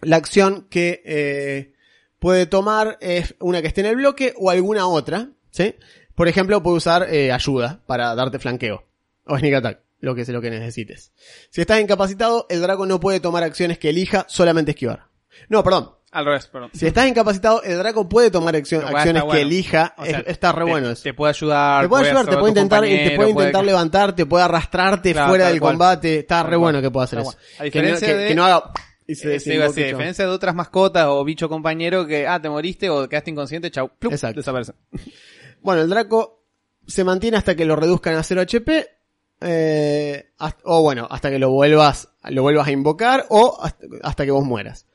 [0.00, 1.74] La acción que eh,
[2.18, 5.76] puede tomar es una que esté en el bloque o alguna otra, ¿sí?
[6.16, 8.84] Por ejemplo, puede usar eh, ayuda para darte flanqueo.
[9.26, 11.12] O sneak attack, lo que sea lo que necesites.
[11.50, 15.06] Si estás incapacitado, el Draco no puede tomar acciones que elija, solamente esquivar.
[15.48, 15.92] No, perdón.
[16.12, 16.70] Al revés, perdón.
[16.74, 19.32] Si estás incapacitado, el Draco puede tomar acción- acciones está bueno.
[19.32, 19.94] que elija.
[19.96, 21.02] O sea, Es- está re te- bueno eso.
[21.04, 21.82] Te puede ayudar.
[21.84, 25.28] Te puede ayudar, te puede intentar, te puede intentar puede- levantar, te puede arrastrarte Claro,
[25.28, 25.74] fuera del cual.
[25.74, 26.18] combate.
[26.18, 27.30] Está re bueno que pueda hacer eso.
[27.30, 28.72] A Que no, diferencia que- de- que no haga
[29.06, 29.98] y se Eh, sí, iba a decir, desinvoque a todo.
[29.98, 33.90] diferencia de otras mascotas o bicho compañero que, ah, te moriste o quedaste inconsciente, chau,
[33.98, 34.40] plup, Exacto.
[34.40, 34.72] desaparece.
[35.62, 36.42] Bueno, el Draco
[36.88, 38.88] se mantiene hasta que lo reduzcan a 0 HP.
[39.42, 44.24] eh, hasta- o bueno, hasta que lo vuelvas, lo vuelvas a invocar o hasta, hasta
[44.26, 44.86] que vos mueras.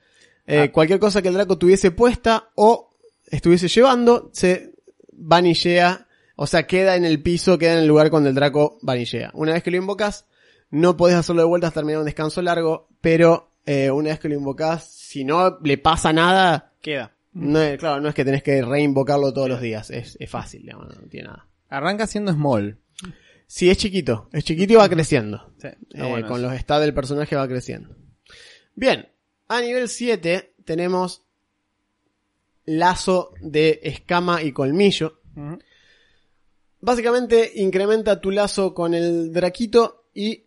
[0.48, 0.72] Eh, Ah.
[0.72, 2.92] Cualquier cosa que el Draco tuviese puesta o
[3.32, 4.74] estuviese llevando, se
[5.12, 9.32] vanillea, o sea, queda en el piso, queda en el lugar cuando el Draco vanillea.
[9.34, 10.26] Una vez que lo invocas,
[10.70, 14.30] no podés hacerlo de vuelta hasta terminar un descanso largo, pero eh, una vez que
[14.30, 17.12] lo invocas, si no le pasa nada, Queda.
[17.34, 20.62] no es, claro, no es que tenés que reinvocarlo todos los días, es, es fácil,
[20.64, 21.48] digamos, no tiene nada.
[21.70, 22.78] Arranca siendo small.
[23.48, 25.52] Sí, es chiquito, es chiquito y va creciendo.
[25.60, 26.50] Sí, Eh, bueno con eso.
[26.52, 27.96] los stats del personaje va creciendo.
[28.76, 29.08] Bien,
[29.48, 31.24] a nivel 7 tenemos
[32.66, 35.20] lazo de escama y colmillo.
[36.82, 40.44] Básicamente incrementa tu lazo con el draquito y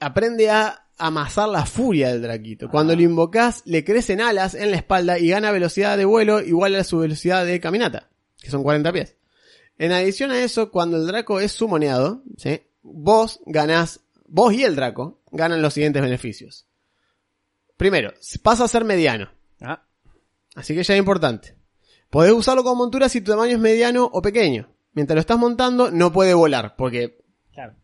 [0.00, 2.68] aprende a amasar la furia del draquito.
[2.70, 2.96] Cuando Ah.
[2.96, 6.82] lo invocas, le crecen alas en la espalda y gana velocidad de vuelo igual a
[6.84, 8.08] su velocidad de caminata,
[8.40, 9.14] que son 40 pies.
[9.78, 12.62] En adición a eso, cuando el Draco es sumoneado, ¿sí?
[12.82, 16.66] vos ganás, vos y el Draco ganan los siguientes beneficios.
[17.78, 18.12] Primero,
[18.42, 19.82] pasa a ser mediano, Ah,
[20.56, 21.54] así que ya es importante.
[22.10, 24.68] Podés usarlo como montura si tu tamaño es mediano o pequeño.
[24.94, 27.18] Mientras lo estás montando, no puede volar, porque
[27.52, 27.76] claro.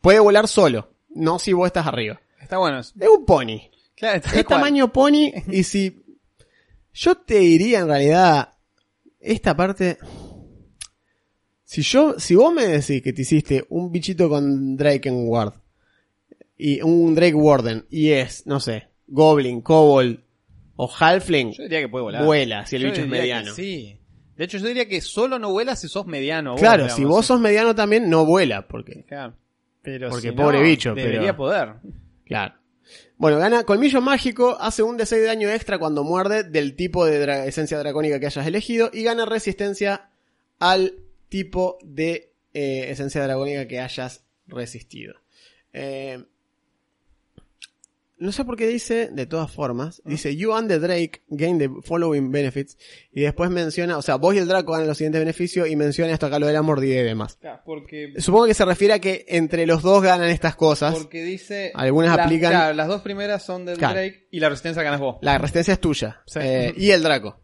[0.00, 2.20] puede volar solo, no si vos estás arriba.
[2.40, 2.80] Está bueno.
[2.80, 3.70] Es un pony.
[3.94, 6.02] Claro, está Es tamaño pony y si...
[6.94, 8.54] Yo te diría en realidad,
[9.20, 9.98] esta parte...
[11.64, 15.54] Si yo, si vos me decís que te hiciste un bichito con Drakengward
[16.56, 20.18] y un Drake Warden y es, no sé, Goblin, Kobold
[20.76, 22.24] o Halfling, Yo diría que puede volar.
[22.24, 23.54] vuela si el Yo bicho es diría que mediano.
[23.54, 23.98] Sí.
[24.36, 26.52] De hecho, yo diría que solo no vuela si sos mediano.
[26.52, 29.34] vos, Claro, digamos, si vos sos mediano también no vuela, porque, Claro.
[29.82, 31.68] Pero Porque si pobre no, bicho, Debería pero- poder.
[32.24, 32.54] claro.
[33.16, 37.24] Bueno, gana colmillo mágico, hace un D6 de daño extra cuando muerde del tipo de
[37.24, 40.10] dra- esencia dracónica que hayas elegido y gana resistencia
[40.58, 40.94] al
[41.28, 45.14] tipo de eh, esencia dracónica que hayas resistido.
[45.72, 46.22] Eh,
[48.22, 51.68] no sé por qué dice, de todas formas, dice You and the Drake gain the
[51.84, 52.76] following benefits
[53.12, 56.12] y después menciona, o sea, vos y el Draco ganan los siguientes beneficios y menciona
[56.12, 57.36] esto acá lo de la mordida y demás.
[57.40, 60.94] Claro, porque, Supongo que se refiere a que entre los dos ganan estas cosas.
[60.94, 61.72] porque dice...
[61.74, 63.94] Algunas aplican- claro, las dos primeras son del Claro.
[63.94, 65.16] Drake y la resistencia ganas vos.
[65.22, 66.22] La resistencia es tuya.
[66.26, 66.38] Sí.
[66.42, 67.40] Eh, y el Draco.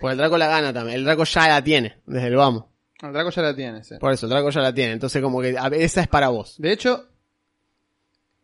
[0.00, 0.96] Porque el Draco la gana también.
[0.98, 2.64] El Draco ya la tiene, desde el vamos.
[3.02, 3.94] El Draco ya la tiene, sí.
[4.00, 4.92] Por eso, el Draco ya la tiene.
[4.92, 6.54] Entonces, como que esa es para vos.
[6.58, 7.08] De hecho,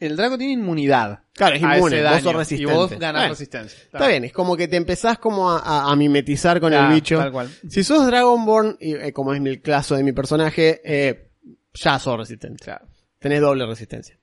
[0.00, 1.20] el Draco tiene inmunidad.
[1.34, 2.02] Claro, es inmune.
[2.02, 2.72] Vos sos resistente.
[2.72, 3.78] Y vos ganás Bueno, resistencia.
[3.84, 6.94] Está bien, es como que te empezás como a, a- a mimetizar con Claro, el
[6.94, 7.18] bicho.
[7.18, 7.48] Tal cual.
[7.68, 11.30] Si sos Dragonborn, y, eh, como es el caso de mi personaje, eh,
[11.74, 12.64] ya sos resistente.
[12.64, 12.87] Claro.
[13.18, 14.18] Tenés doble resistencia.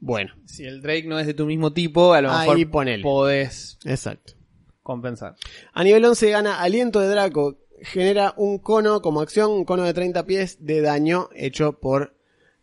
[0.00, 3.02] Bueno, Si el Drake no es de tu mismo tipo, a lo Ahí mejor ponele.
[3.02, 3.78] podés...
[3.84, 4.34] exacto.
[4.82, 5.34] compensar.
[5.72, 7.58] A nivel 11 gana Aliento de Draco.
[7.82, 12.16] Genera un cono como acción, un cono de 30 pies de daño hecho por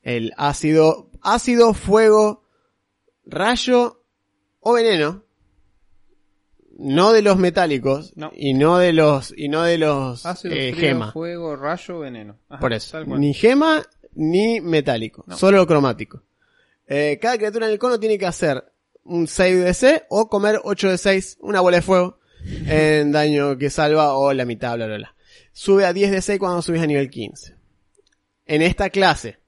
[0.04, 2.44] el ácido, ácido, fuego,
[3.26, 4.04] rayo
[4.60, 5.24] o veneno.
[6.78, 8.32] No de los metálicos No.
[8.36, 11.12] y no de los y no de los Ácido, eh, frío, gema.
[11.14, 12.38] fuego, rayo, veneno.
[12.50, 13.82] Ajá, Por eso, ni gema
[14.14, 15.38] ni metálico, No.
[15.38, 16.24] solo cromático.
[16.88, 18.64] Eh, cada criatura en el cono tiene que hacer
[19.04, 22.20] un save de C o comer 8 de 6, una bola de fuego
[22.68, 25.16] en daño que salva o la mitad, bla, bla, bla.
[25.54, 27.56] Sube a 10 de 6 cuando subes a nivel 15.
[28.46, 29.40] En esta clase,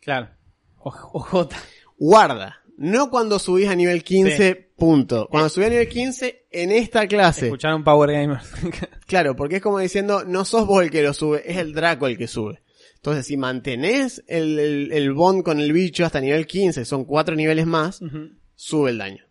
[0.00, 0.30] Claro.
[0.78, 1.48] O- OJ.
[1.96, 5.28] guarda, no cuando subís a nivel 15, punto.
[5.30, 7.46] Cuando subís a nivel 15, en esta clase.
[7.46, 8.50] Escucharon Power Gamers.
[9.06, 12.06] Claro, porque es como diciendo, no sos vos el que lo sube, es el Draco
[12.06, 12.62] el que sube.
[12.96, 17.34] Entonces, si mantenés el, el, el bond con el bicho hasta nivel 15, son cuatro
[17.36, 18.00] niveles más,
[18.54, 19.24] sube el daño.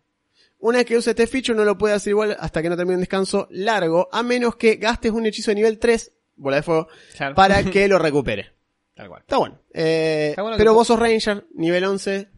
[0.58, 2.94] Una vez que use este feature no lo puede hacer igual hasta que no termine
[2.96, 6.88] un descanso largo, a menos que gastes un hechizo de nivel 3, bola de fuego,
[7.16, 7.34] Claro.
[7.34, 8.50] para que lo recupere.
[8.94, 9.22] Tal cual.
[9.22, 9.58] Está bueno.
[9.74, 12.28] Eh, Está bueno pero vos sos Ranger, nivel 11,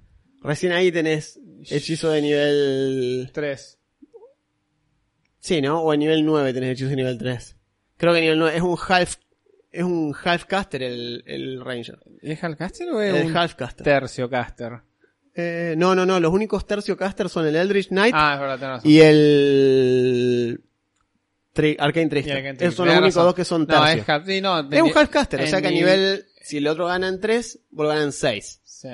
[0.44, 3.30] recién ahí tenés hechizo de nivel...
[3.32, 3.78] 3.
[5.40, 5.80] Sí, ¿no?
[5.82, 7.56] O en nivel 9 tenés hechizo de nivel 3.
[7.96, 9.16] Creo que nivel 9 es un half
[9.70, 11.98] es un half caster el, el Ranger.
[12.22, 13.82] ¿Es Halfcaster o es El un half caster.
[13.84, 14.80] tercio caster?
[15.34, 18.58] Eh, no, no, no, los únicos tercio caster son el Eldritch Knight Ah, es verdad,
[18.58, 18.90] tenés razón.
[18.92, 20.60] y el
[21.52, 22.56] Tri- Arcane Trickster.
[22.60, 23.24] Esos son los únicos razón.
[23.26, 24.02] dos que son No, tercio.
[24.02, 26.66] es half, sí, no, es un half caster, o sea que a nivel si el
[26.68, 28.60] otro gana en 3, vos ganan 6.
[28.64, 28.88] Sí.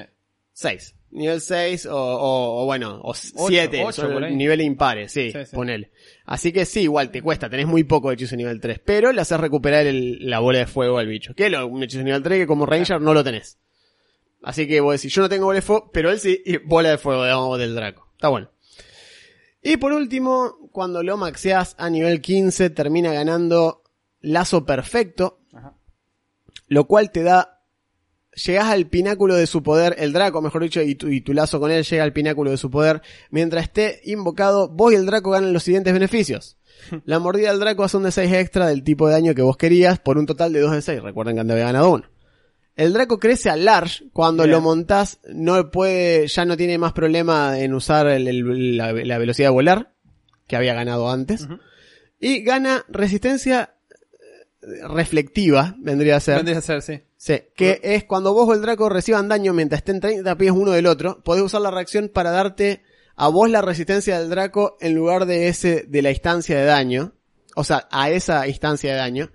[0.55, 0.95] 6.
[1.13, 4.35] Nivel 6 o, o, o bueno, o 7, ocho, por ahí.
[4.37, 5.57] nivel impares, sí, Sí, sí.
[5.57, 5.91] ponele.
[6.25, 9.21] Así que sí, igual te cuesta, tenés muy poco de hechizo nivel 3, pero le
[9.21, 11.35] haces recuperar el- la bola de fuego al bicho.
[11.35, 13.59] Que lo, un hechizo nivel 3 que como Ranger no lo tenés.
[14.43, 16.91] Así que vos decís, yo no tengo bola de fuego, pero él sí, y bola
[16.91, 18.09] de fuego, digamos, del Draco.
[18.15, 18.51] Está bueno.
[19.63, 23.83] Y por último, cuando lo maxeas a nivel 15, termina ganando
[24.21, 25.75] lazo perfecto, Ajá.
[26.69, 27.60] lo cual te da
[28.35, 31.61] llegas al pináculo de su poder, el Draco, mejor dicho, y tu, y tu lazo
[31.61, 33.03] con él llega al pináculo de su poder.
[33.31, 36.57] Mientras esté invocado, vos y el Draco ganan los siguientes beneficios.
[37.05, 39.57] La mordida del Draco hace un de 6 extra del tipo de daño que vos
[39.57, 41.03] querías por un total de 2 de 6.
[41.03, 42.05] Recuerden que antes había ganado uno.
[42.77, 44.53] El Draco crece a large cuando Bien.
[44.53, 49.19] lo montás, no puede, ya no tiene más problema en usar el- el- la, la
[49.19, 49.93] velocidad de volar,
[50.47, 51.47] que había ganado antes.
[52.19, 53.75] Y gana resistencia
[54.23, 56.37] eh, reflectiva, vendría a ser.
[56.37, 57.01] Vendría a ser, sí.
[57.21, 60.71] Sí, que es cuando vos o el Draco reciban daño mientras estén 30 pies uno
[60.71, 62.83] del otro, podés usar la reacción para darte
[63.15, 67.13] a vos la resistencia del Draco en lugar de ese, de la instancia de daño.
[67.57, 69.31] O sea, a esa instancia de daño.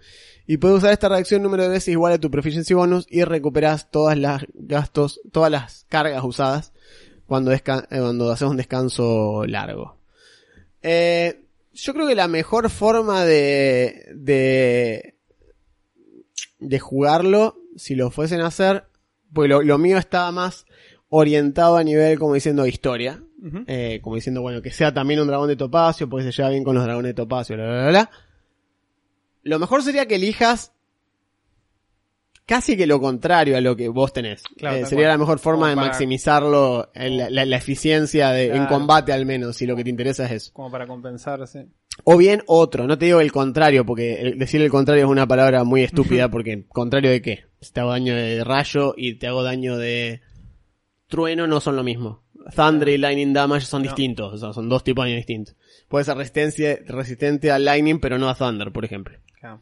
[0.47, 3.91] Y puedes usar esta reacción número de veces igual a tu proficiency bonus y recuperás
[3.91, 6.73] todas las gastos, todas las cargas usadas
[7.27, 9.99] cuando, eh, cuando haces un descanso largo.
[10.81, 15.19] Eh, yo creo que la mejor forma de, de,
[16.57, 18.85] de jugarlo, si lo fuesen a hacer,
[19.33, 20.65] pues lo, lo mío estaba más
[21.09, 23.21] orientado a nivel, como diciendo, historia.
[23.67, 26.63] Eh, como diciendo, bueno, que sea también un dragón de topacio, pues se lleva bien
[26.63, 28.11] con los dragones de topacio, bla, bla, bla, bla.
[29.43, 30.71] Lo mejor sería que elijas
[32.45, 34.43] casi que lo contrario a lo que vos tenés.
[34.57, 38.55] Claro, Eh, sería la mejor forma de para- maximizarlo, en la, la- la eficiencia de,
[38.55, 40.53] en combate al menos, si lo que te interesa es eso.
[40.53, 41.67] Como para compensarse.
[42.03, 45.63] O bien otro, no te digo el contrario, porque decir el contrario es una palabra
[45.63, 47.45] muy estúpida, porque contrario de qué?
[47.61, 50.21] Si te hago daño de rayo y te hago daño de
[51.07, 52.23] trueno no son lo mismo.
[52.55, 53.87] Thunder y Lightning Damage son No.
[53.87, 55.55] distintos, o sea, son dos tipos de daño distintos.
[55.87, 59.17] Puede ser resistencia, resistente a Lightning, pero no a Thunder, por ejemplo.
[59.39, 59.61] Claro.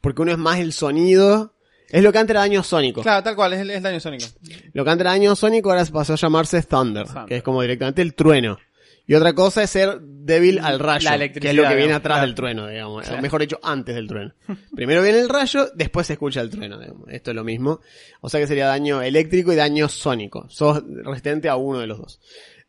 [0.00, 1.54] Porque uno es más el sonido,
[1.90, 3.02] es lo que antes era daño sónico.
[3.02, 4.24] Claro, tal cual, es, el- es daño sónico.
[4.72, 7.26] Lo que antes era daño sónico ahora pasó a llamarse Thunder, Thunder.
[7.26, 8.58] que es como directamente el trueno.
[9.06, 12.16] Y otra cosa es ser débil al rayo, La que es lo que viene atrás
[12.16, 12.26] claro.
[12.26, 13.02] del trueno, digamos.
[13.02, 13.18] Claro.
[13.18, 14.34] O mejor dicho, antes del trueno.
[14.74, 17.08] Primero viene el rayo, después se escucha el trueno, digamos.
[17.10, 17.80] Esto es lo mismo.
[18.22, 20.48] O sea que sería daño eléctrico y daño sónico.
[20.48, 22.20] Sos resistente a uno de los dos.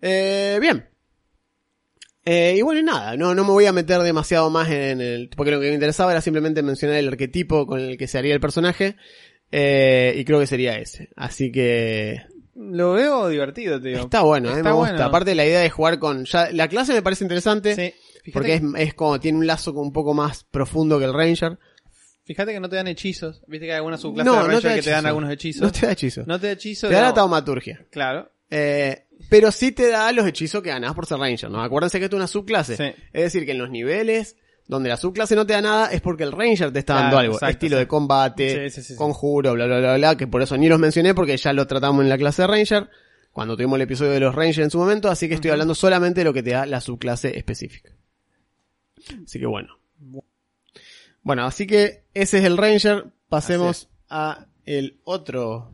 [0.02, 0.90] Eh, bien.
[2.26, 5.30] Eh, y bueno, y nada, no, no me voy a meter demasiado más en el...
[5.30, 8.34] Porque lo que me interesaba era simplemente mencionar el arquetipo con el que se haría
[8.34, 8.98] el personaje.
[9.52, 11.10] Eh, y creo que sería ese.
[11.16, 12.24] Así que...
[12.56, 14.00] Lo veo divertido, digo.
[14.00, 15.06] Está bueno, Está me gusta.
[15.06, 16.24] Aparte la idea de jugar con...
[16.26, 17.76] Ya, la clase me parece interesante.
[17.76, 18.32] Sí.
[18.32, 21.60] Porque es, es como, tiene un lazo un poco más profundo que el Ranger.
[22.24, 23.44] fíjate que no te dan hechizos.
[23.48, 25.62] Viste que hay algunas subclases No, de no Ranger te que te dan algunos hechizos.
[25.62, 26.24] No te da hechizo.
[26.26, 26.88] No te da hechizo.
[26.88, 27.86] te da la taumaturgia.
[27.92, 28.32] Claro.
[28.50, 31.62] Eh, pero sí te da los hechizos que ganás por ser Ranger, ¿no?
[31.62, 32.78] Acuérdense que esto es una subclase.
[32.78, 33.02] Sí.
[33.12, 36.24] Es decir, que en los niveles donde la subclase no te da nada es porque
[36.24, 37.34] el Ranger te está Claro, dando algo.
[37.36, 37.80] exacto, Estilo sí.
[37.82, 41.14] de combate, Sí, sí, conjuro, bla, bla, bla, bla, que por eso ni los mencioné
[41.14, 42.90] porque ya lo tratamos en la clase de Ranger,
[43.32, 46.22] cuando tuvimos el episodio de los Rangers en su momento, así que estoy hablando solamente
[46.22, 47.92] de lo que te da la subclase específica.
[49.26, 49.78] Así que bueno.
[51.22, 53.06] Bueno, así que ese es el Ranger.
[53.30, 55.72] Pasemos a el otro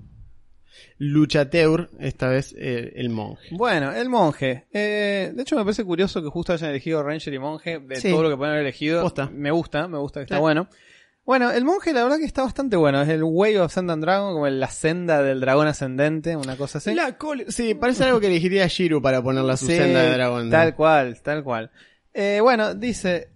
[0.97, 3.49] luchateur, esta vez eh, el monje.
[3.55, 4.65] Bueno, el monje.
[4.71, 8.09] Eh, de hecho, me parece curioso que justo hayan elegido Ranger y monje de Sí.
[8.11, 9.01] todo lo que pueden haber elegido.
[9.01, 9.29] Posta.
[9.33, 10.41] Me gusta, me gusta que está Sí.
[10.41, 10.67] bueno.
[11.23, 13.01] Bueno, el monje la verdad que está bastante bueno.
[13.01, 16.79] Es el Way of Sand and Dragon, como la senda del dragón ascendente, una cosa
[16.79, 16.93] así.
[16.95, 17.15] La
[17.47, 20.45] sí, parece algo que elegiría Shiru para ponerla a su Sí, senda de dragón.
[20.45, 20.51] ¿no?
[20.51, 21.71] Tal cual, tal cual.
[22.13, 23.29] Eh, bueno, dice,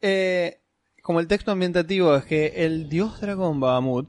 [0.00, 0.60] eh,
[1.02, 4.08] como el texto ambientativo es que el dios dragón Bahamut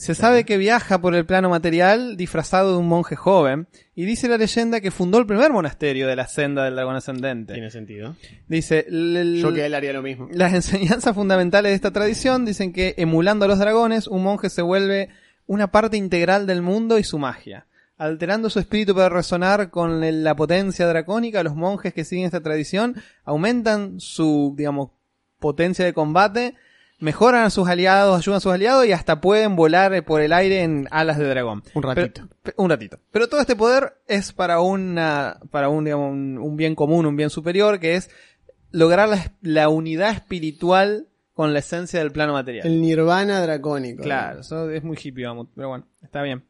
[0.00, 4.28] se sabe que viaja por el plano material disfrazado de un monje joven y dice
[4.28, 7.52] la leyenda que fundó el primer monasterio de la senda del dragón ascendente.
[7.52, 8.16] Tiene sentido.
[8.48, 10.28] Dice, Yo que él haría lo mismo.
[10.32, 14.62] las enseñanzas fundamentales de esta tradición dicen que emulando a los dragones, un monje se
[14.62, 15.10] vuelve
[15.46, 17.66] una parte integral del mundo y su magia.
[17.98, 22.40] Alterando su espíritu para resonar con el- la potencia dracónica, los monjes que siguen esta
[22.40, 24.90] tradición aumentan su, digamos,
[25.38, 26.54] potencia de combate,
[27.00, 30.62] mejoran a sus aliados, ayudan a sus aliados y hasta pueden volar por el aire
[30.62, 31.62] en alas de dragón.
[31.74, 32.28] Un ratito.
[32.42, 32.98] Pero- un ratito.
[33.10, 37.16] Pero todo este poder es para una, para un, digamos, un, un bien común, un
[37.16, 38.10] bien superior, que es
[38.70, 42.66] lograr la, la unidad espiritual con la esencia del plano material.
[42.66, 44.02] El nirvana dracónico.
[44.02, 46.44] Claro, eso es muy hippie, vamos, pero bueno, está bien.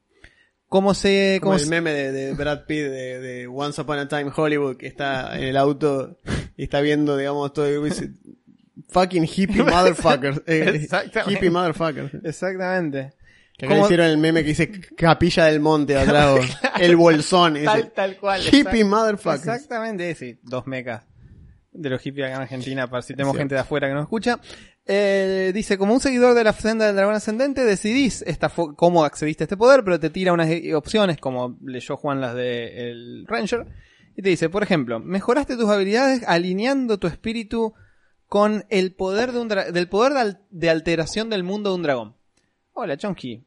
[0.66, 3.98] ¿Cómo se, Como cómo el se- meme de, de Brad Pitt de, de Once Upon
[3.98, 6.16] a Time Hollywood que está en el auto
[6.56, 7.66] y está viendo, digamos, todo
[8.88, 10.42] fucking hippie motherfuckers.
[10.46, 11.32] Eh, Exactamente.
[11.34, 12.14] hippie motherfuckers.
[12.24, 13.12] Exactamente.
[13.56, 16.40] Que acá ¿Cómo- hicieron el meme que dice Capilla del Monte atrás,
[16.80, 17.56] el bolsón.
[17.56, 17.66] ese.
[17.66, 18.40] Tal, tal cual.
[18.50, 19.46] Hippie motherfuckers.
[19.46, 20.38] Exactamente, sí.
[20.42, 21.02] Dos mecas
[21.72, 24.40] de los hippies acá en Argentina, para si tenemos gente de afuera que nos escucha.
[24.86, 29.04] Eh, dice, como un seguidor de la senda del dragón ascendente, decidís esta fo- cómo
[29.04, 32.90] accediste a este poder, pero te tira unas eh, opciones, como leyó Juan las de
[32.90, 33.66] el Ranger,
[34.16, 37.72] y te dice, por ejemplo, mejoraste tus habilidades alineando tu espíritu
[38.30, 41.74] con el poder de un dra- del poder de, al- de alteración del mundo de
[41.76, 42.14] un dragón.
[42.72, 43.44] Hola, Chomsky.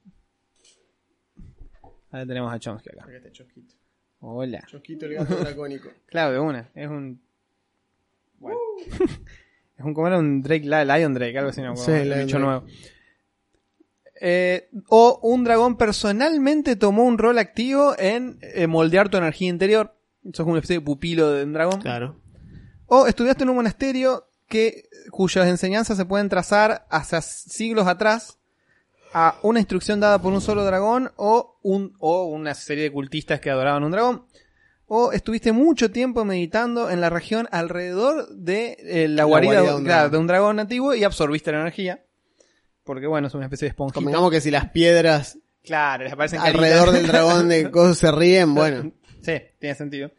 [2.12, 3.04] Ahora tenemos a Chomsky acá.
[3.06, 3.74] Acá está Chosquito.
[4.20, 4.62] Hola.
[4.68, 5.90] Chosquito el gato dracónico.
[6.08, 6.70] Claro, de una.
[6.76, 7.22] Es un.
[8.40, 8.60] Bueno.
[9.78, 9.94] es un.
[9.94, 10.20] ¿Cómo era?
[10.20, 12.66] Un Drake, Li- Lion Drake, algo así, no Sí, Lion bicho nuevo.
[14.22, 19.96] Eh, o un dragón personalmente tomó un rol activo en eh, moldear tu energía interior.
[20.34, 21.82] Sos una especie de pupilo de un dragón.
[21.82, 22.20] Claro.
[22.86, 28.38] O estudiaste en un monasterio que, cuyas enseñanzas se pueden trazar hacia siglos atrás
[29.14, 33.40] a una instrucción dada por un solo dragón o, un, o una serie de cultistas
[33.40, 34.26] que adoraban un dragón.
[34.86, 39.72] O estuviste mucho tiempo meditando en la región alrededor de eh, la, La guarida, guarida
[39.72, 40.12] de un claro, dragón.
[40.12, 42.04] de un dragón nativo y absorbiste la energía.
[42.84, 43.96] Porque bueno, es una especie de esponjita.
[43.96, 47.02] Convengamos que si las piedras Claro, les aparecen alrededor caritas.
[47.02, 48.92] del dragón de cosas se ríen, bueno.
[49.22, 50.12] Sí, tiene sentido.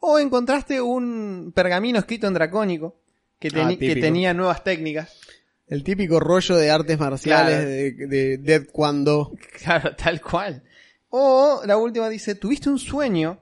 [0.00, 3.00] O encontraste un pergamino escrito en dracónico
[3.38, 5.18] que, teni- Ah, que tenía nuevas técnicas.
[5.66, 7.68] El típico rollo de artes marciales Claro.
[7.68, 9.32] de, de Dead Kwando.
[9.62, 10.62] Claro, tal cual.
[11.10, 13.40] O la última dice, tuviste un sueño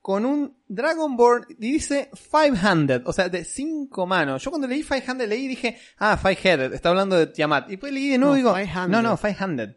[0.00, 4.42] con un Dragonborn y dice five-handed, o sea, de cinco manos.
[4.42, 7.66] Yo cuando leí five-handed leí y dije, ah, five-headed, está hablando de Tiamat.
[7.68, 8.96] Y después leí de nuevo No, y digo, five-handed.
[8.96, 9.76] no, no, five-handed.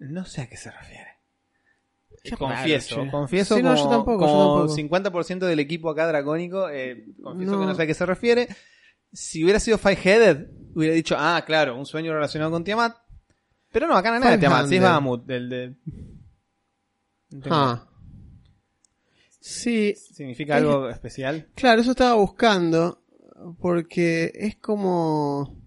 [0.00, 1.06] No sé a qué se refiere.
[2.24, 4.76] Qué confieso, raro, confieso Sí, no, como, yo tampoco, yo como tampoco.
[4.76, 7.60] 50% del equipo acá dracónico, eh, confieso No.
[7.60, 8.48] que no sé a qué se refiere.
[9.12, 12.96] Si hubiera sido five-headed, hubiera dicho, ah, claro, un sueño relacionado con Tiamat.
[13.70, 14.90] Pero no, acá no es nada de Tiamat, sí es Five-handed.
[14.90, 15.76] Bahamut, del de...
[17.50, 17.88] Ah.
[19.40, 21.48] Sí, ¿Significa algo especial?
[21.54, 23.02] claro, eso estaba buscando.
[23.58, 25.58] Porque es como.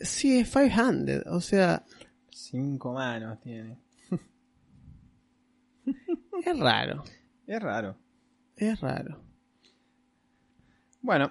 [0.00, 1.22] Sí, es 500.
[1.26, 1.84] O sea,
[2.30, 3.78] Cinco manos tiene.
[6.44, 7.04] es raro.
[7.46, 7.96] Es raro.
[8.56, 9.22] Es raro.
[11.00, 11.28] Bueno,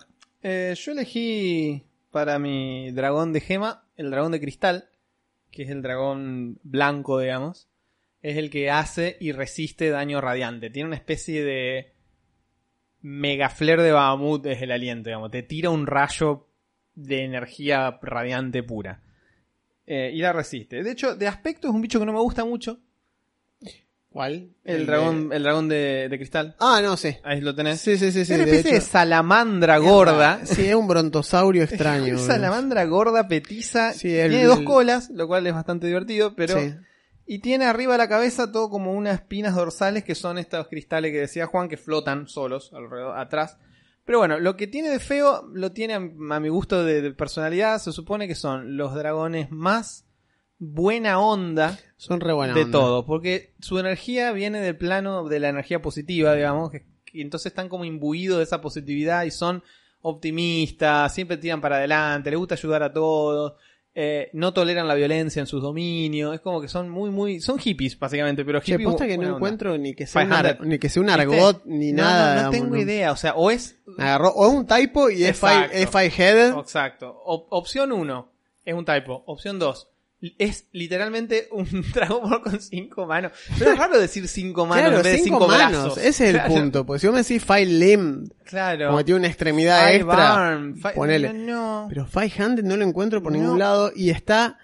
[0.47, 4.89] eh, yo elegí para mi dragón de gema el dragón de cristal,
[5.49, 7.67] que es el dragón blanco, digamos.
[8.21, 10.69] Es el que hace y resiste daño radiante.
[10.69, 11.93] Tiene una especie de
[13.01, 15.31] mega flare de Bahamut, es el aliento, digamos.
[15.31, 16.47] Te tira un rayo
[16.93, 19.01] de energía radiante pura.
[19.87, 20.83] Eh, y la resiste.
[20.83, 22.79] De hecho, de aspecto es un bicho que no me gusta mucho.
[24.15, 24.51] ¿Cuál?
[24.63, 26.55] El, de- dragón, el dragón de, de cristal.
[26.61, 27.19] Ah, no sé.
[27.25, 27.81] Ahí lo tenés.
[27.81, 28.31] Sí, sí, sí, sí.
[28.31, 30.39] es una de especie de hecho- salamandra gorda.
[30.45, 32.03] Sí, es un brontosaurio extraño.
[32.05, 32.25] Una boludo.
[32.25, 33.91] salamandra gorda, petiza.
[33.91, 36.57] Sí, el- tiene dos colas, lo cual es bastante divertido, pero.
[36.57, 36.73] Sí.
[37.25, 41.11] Y tiene arriba de la cabeza todo como unas espinas dorsales que son estos cristales
[41.11, 43.57] que decía Juan que flotan solos alrededor, atrás.
[44.05, 47.11] Pero bueno, lo que tiene de feo lo tiene a, a mi gusto de, de
[47.11, 47.79] personalidad.
[47.79, 50.05] Se supone que son los dragones más
[50.57, 52.79] buena onda Son re buena de onda.
[52.79, 56.71] todo, porque su energía viene del plano de la energía positiva, digamos,
[57.11, 59.63] y entonces están como imbuidos de esa positividad y son
[60.01, 63.53] optimista, siempre tiran para adelante, le gusta ayudar a todos,
[63.97, 67.57] eh, no toleran la violencia en sus dominios, es como que son muy, muy, son
[67.57, 69.35] hippies básicamente, pero Che, hippies posta que no onda.
[69.37, 70.51] encuentro ni que sea un, 500.
[70.59, 72.43] ar- ni que sea un argot ni No, nada.
[72.43, 75.53] No, tengo idea, o sea, o es agarró o es un typo y es five,
[75.53, 75.77] Exacto.
[75.77, 76.57] es five headed.
[76.59, 77.17] Exacto.
[77.25, 78.31] Op- opción 1
[78.65, 79.23] es un typo.
[79.27, 79.87] Opción 2
[80.37, 83.31] es literalmente un Dragon Ball con cinco manos.
[83.59, 85.83] Pero es raro decir cinco manos Claro, en vez de cinco cinco manos.
[85.83, 85.97] brazos.
[85.97, 86.85] Ese es el punto.
[86.85, 88.87] Pues si vos me decís five limbed, Claro.
[88.87, 91.33] como tiene una extremidad Five extra, arm, ponele.
[91.33, 91.85] No, no.
[91.89, 93.39] Pero five handed no lo encuentro por No.
[93.39, 94.57] ningún lado y está.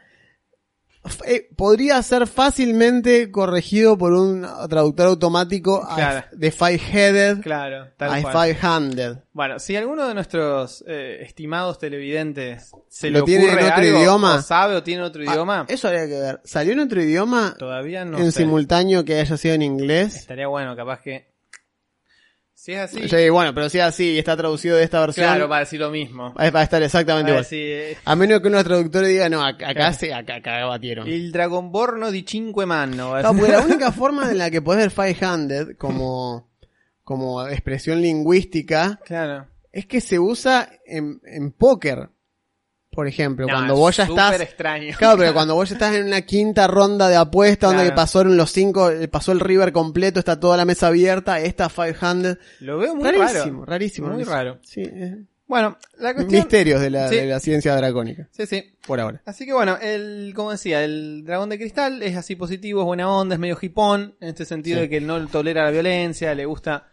[1.25, 6.25] Eh, podría ser fácilmente corregido por un traductor automático a- Claro.
[6.31, 8.33] de five headed Claro, tal a cual.
[8.53, 9.17] five handed.
[9.33, 13.83] Bueno, si alguno de nuestros eh, estimados televidentes se ¿Lo le tiene ocurre en otro
[13.83, 14.35] algo, idioma?
[14.35, 16.41] o sabe o tiene otro Ah, idioma, eso habría que ver.
[16.43, 17.55] ¿Salió en otro idioma?
[17.57, 18.39] todavía no en sé.
[18.41, 20.15] simultáneo que haya sido en inglés.
[20.15, 21.30] Estaría bueno, capaz que...
[22.63, 25.25] Si es así, Sí, bueno, pero si es así y está traducido de esta versión,
[25.25, 26.31] claro, va a decir lo mismo.
[26.35, 27.43] va a estar exactamente igual.
[27.43, 29.93] decir, A menos que unos traductores digan, no, acá, acá, Claro.
[29.95, 31.07] se, acá, acá batieron.
[31.07, 33.19] Il Dragonborno di cinque mano.
[33.19, 36.51] No, porque la única forma en la que podés ver five handed como,
[37.03, 39.47] como expresión lingüística Claro.
[39.71, 42.09] es que se usa en, en póker.
[42.91, 44.41] Por ejemplo, No, cuando es vos ya estás.
[44.41, 44.95] extraño.
[44.97, 47.91] Claro, pero cuando vos ya estás en una quinta ronda de apuesta, donde Claro.
[47.91, 51.69] que pasaron los cinco, eh, pasó el river completo, está toda la mesa abierta, esta
[51.69, 52.37] five handed.
[52.59, 53.65] Lo veo muy Rarísimo, raro.
[53.65, 54.07] rarísimo.
[54.07, 54.35] Muy rarísimo.
[54.35, 54.59] raro.
[54.63, 56.39] Sí, eh, Bueno, la cuestión...
[56.41, 57.15] misterios de la, Sí.
[57.15, 58.73] de la ciencia dracónica, Sí, sí.
[58.87, 59.21] por ahora.
[59.25, 63.09] Así que bueno, el, como decía, el dragón de cristal es así positivo, es buena
[63.09, 64.81] onda, es medio hipón, en este sentido Sí.
[64.83, 66.87] de que no tolera la violencia, le gusta...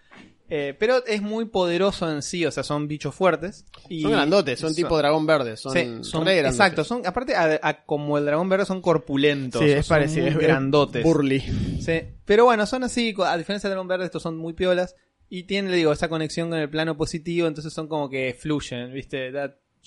[0.50, 3.64] eh, pero es muy poderoso en sí, o sea, son bichos fuertes.
[3.88, 6.54] Y son grandotes, son, tipo dragón verde, son, sí, son re grandotes.
[6.60, 10.22] exacto, son aparte a- a- como el dragón verde son corpulentos, Sí, es son parecido,
[10.22, 11.02] muy es- es grandotes.
[11.02, 11.40] Burly.
[11.80, 14.94] Sí, pero bueno, son así, a diferencia del dragón verde, estos son muy piolas
[15.30, 18.92] y tienen, le digo, esa conexión con el plano positivo, entonces son como que fluyen,
[18.92, 19.30] ¿viste?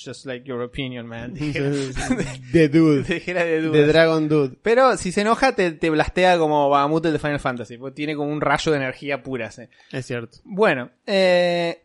[0.03, 1.33] Just like your opinion, man.
[1.35, 1.71] Dijera,
[2.51, 3.03] The Dude.
[3.03, 3.87] dijera de The.
[3.87, 4.57] Dragon Dude.
[4.61, 8.15] Pero si se enoja, te, te blastea como Bahamut el de Final Fantasy, porque tiene
[8.15, 9.51] como un rayo de energía pura.
[9.51, 9.63] ¿sí?
[9.91, 10.37] Es cierto.
[10.43, 11.83] Bueno, eh,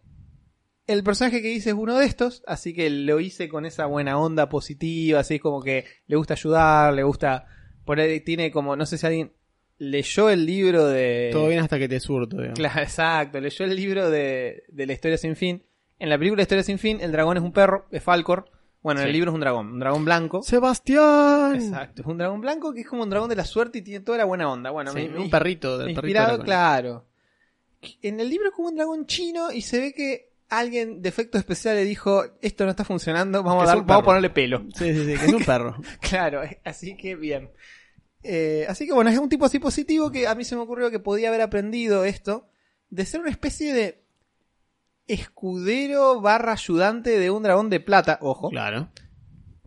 [0.87, 4.19] el personaje que hice es uno de estos, así que lo hice con esa buena
[4.19, 7.47] onda positiva, así como que le gusta ayudar, le gusta...
[7.85, 9.33] Por ahí tiene como, no sé si alguien
[9.79, 11.31] leyó el libro de...
[11.33, 12.59] Todo bien hasta que te surto, digamos.
[12.59, 13.41] Claro, exacto.
[13.41, 15.63] Leyó el libro de, de la historia sin fin.
[15.99, 18.51] En la película Historia sin fin, el dragón es un perro, es Falcor.
[18.83, 20.43] Bueno, en el libro es un dragón, un dragón blanco.
[20.43, 21.55] Sebastián.
[21.57, 24.05] Exacto, es un dragón blanco que es como un dragón de la suerte y tiene
[24.05, 24.71] toda la buena onda.
[24.71, 26.45] Bueno, Sí, me- un perrito del perrito inspirado, dragón.
[26.47, 27.05] claro.
[28.03, 31.39] En el libro es como un dragón chino y se ve que alguien de efecto
[31.39, 34.65] especial le dijo, esto no está funcionando, vamos, a, dar, vamos a ponerle pelo.
[34.75, 35.77] Sí, sí, sí, que es un perro.
[36.01, 37.51] Claro, así que bien.
[38.23, 40.91] Eh, así que bueno, es un tipo así positivo que a mí se me ocurrió
[40.91, 42.49] que podía haber aprendido esto
[42.91, 44.05] de ser una especie de
[45.07, 48.51] escudero barra ayudante de un dragón de plata, ojo.
[48.51, 48.89] claro.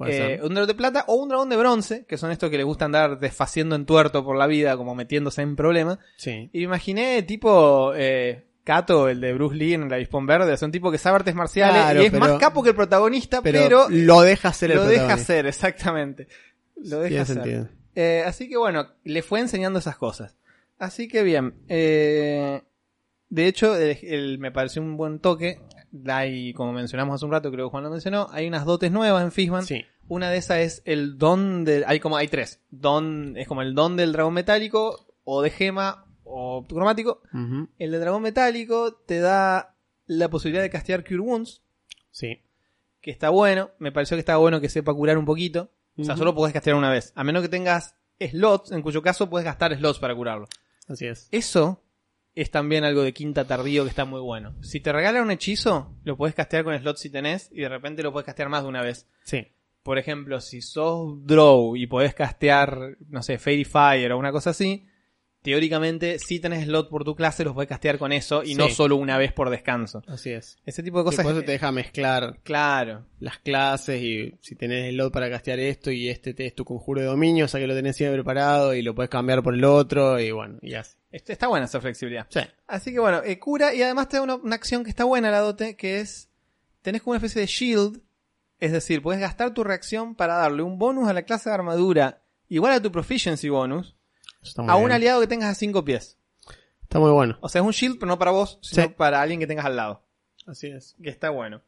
[0.06, 0.44] Eh, ser.
[0.44, 2.86] un dragón de plata o un dragón de bronce, que son estos que les gusta
[2.86, 6.00] andar desfaciendo en tuerto por la vida, como metiéndose en problemas.
[6.16, 6.50] Sí.
[6.54, 10.72] Y imaginé tipo eh, Kato, el de Bruce Lee en el avispón verde, es un
[10.72, 13.60] tipo que sabe artes marciales Claro, y es pero- más capo que el protagonista, Pero,
[13.62, 16.30] pero, lo deja ser el lo deja hacer, exactamente.
[16.78, 17.68] Lo deja sentido.
[17.94, 20.38] Eh, así que bueno, le fue enseñando esas cosas.
[20.78, 21.56] Así que bien.
[21.68, 22.62] eh,
[23.30, 25.60] de hecho, el- el- me pareció un buen toque.
[26.08, 29.24] Hay, como mencionamos hace un rato, creo que Juan lo mencionó, hay unas dotes nuevas
[29.24, 29.64] en Fishman.
[29.66, 29.84] Sí.
[30.08, 31.84] Una de esas es el don del...
[31.88, 32.60] Hay como, hay tres.
[32.72, 37.22] Don, es como el don del dragón metálico, o de gema, o cromático.
[37.78, 39.76] El de dragón metálico te da
[40.08, 41.62] la posibilidad de castear Cure Wounds,
[42.12, 42.42] Sí.
[43.02, 43.70] que está bueno.
[43.80, 45.70] Me pareció que está bueno que sepa curar un poquito.
[45.98, 47.12] O sea, solo podés castear una vez.
[47.16, 50.48] A menos que tengas slots, en cuyo caso puedes gastar slots para curarlo.
[50.88, 51.28] Así es.
[51.32, 51.82] Eso
[52.42, 54.56] es también algo de quinta tardío que está muy bueno.
[54.62, 58.02] Si te regalan un hechizo, lo puedes castear con slots si tenés, y de repente
[58.02, 59.10] lo puedes castear más de una vez.
[59.24, 59.48] Sí.
[59.84, 64.52] Por ejemplo, si sos Draw y podés castear, no sé, Fairy Fire o una cosa
[64.52, 64.88] así,
[65.42, 68.56] teóricamente si tenés slot por tu clase los podés castear con eso y Sí.
[68.56, 70.02] no solo una vez por descanso.
[70.08, 70.58] Así es.
[70.66, 71.24] Ese tipo de cosas.
[71.24, 73.06] por eso te deja mezclar Claro.
[73.20, 76.66] las clases y si tenés el lot para castear esto y este te- es tu
[76.66, 79.54] conjuro de dominio, o sea que lo tenés siempre preparado y lo puedes cambiar por
[79.54, 80.98] el otro y bueno, y así.
[81.12, 82.28] Este- Está buena esa flexibilidad.
[82.30, 82.42] Sí.
[82.68, 85.32] Así que bueno, eh, cura y además te da una, una acción que está buena
[85.32, 86.30] la dote, que es,
[86.82, 88.02] tenés como una especie de shield,
[88.60, 92.22] es decir, puedes gastar tu reacción para darle un bonus a la clase de armadura
[92.50, 93.96] igual a tu proficiency bonus
[94.50, 96.18] está muy a un aliado que tengas a 5 pies.
[96.84, 97.38] Está muy bueno.
[97.42, 98.94] O sea, es un shield, pero no para vos, sino Sí.
[98.98, 100.04] para alguien que tengas al lado.
[100.48, 100.96] Así es.
[101.02, 101.62] Que está bueno.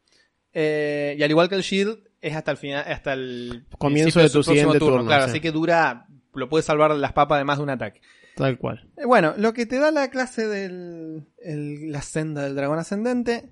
[0.54, 4.30] Eh, y al igual que el shield, es hasta el final, hasta el Comienzo de
[4.30, 5.30] tu siguiente turno, Claro, sí.
[5.32, 8.02] así que dura, lo puedes salvar de las papas de más de un ataque.
[8.36, 8.90] Tal cual.
[8.98, 13.52] Eh, Bueno, lo que te da la clase del el- la senda del dragón ascendente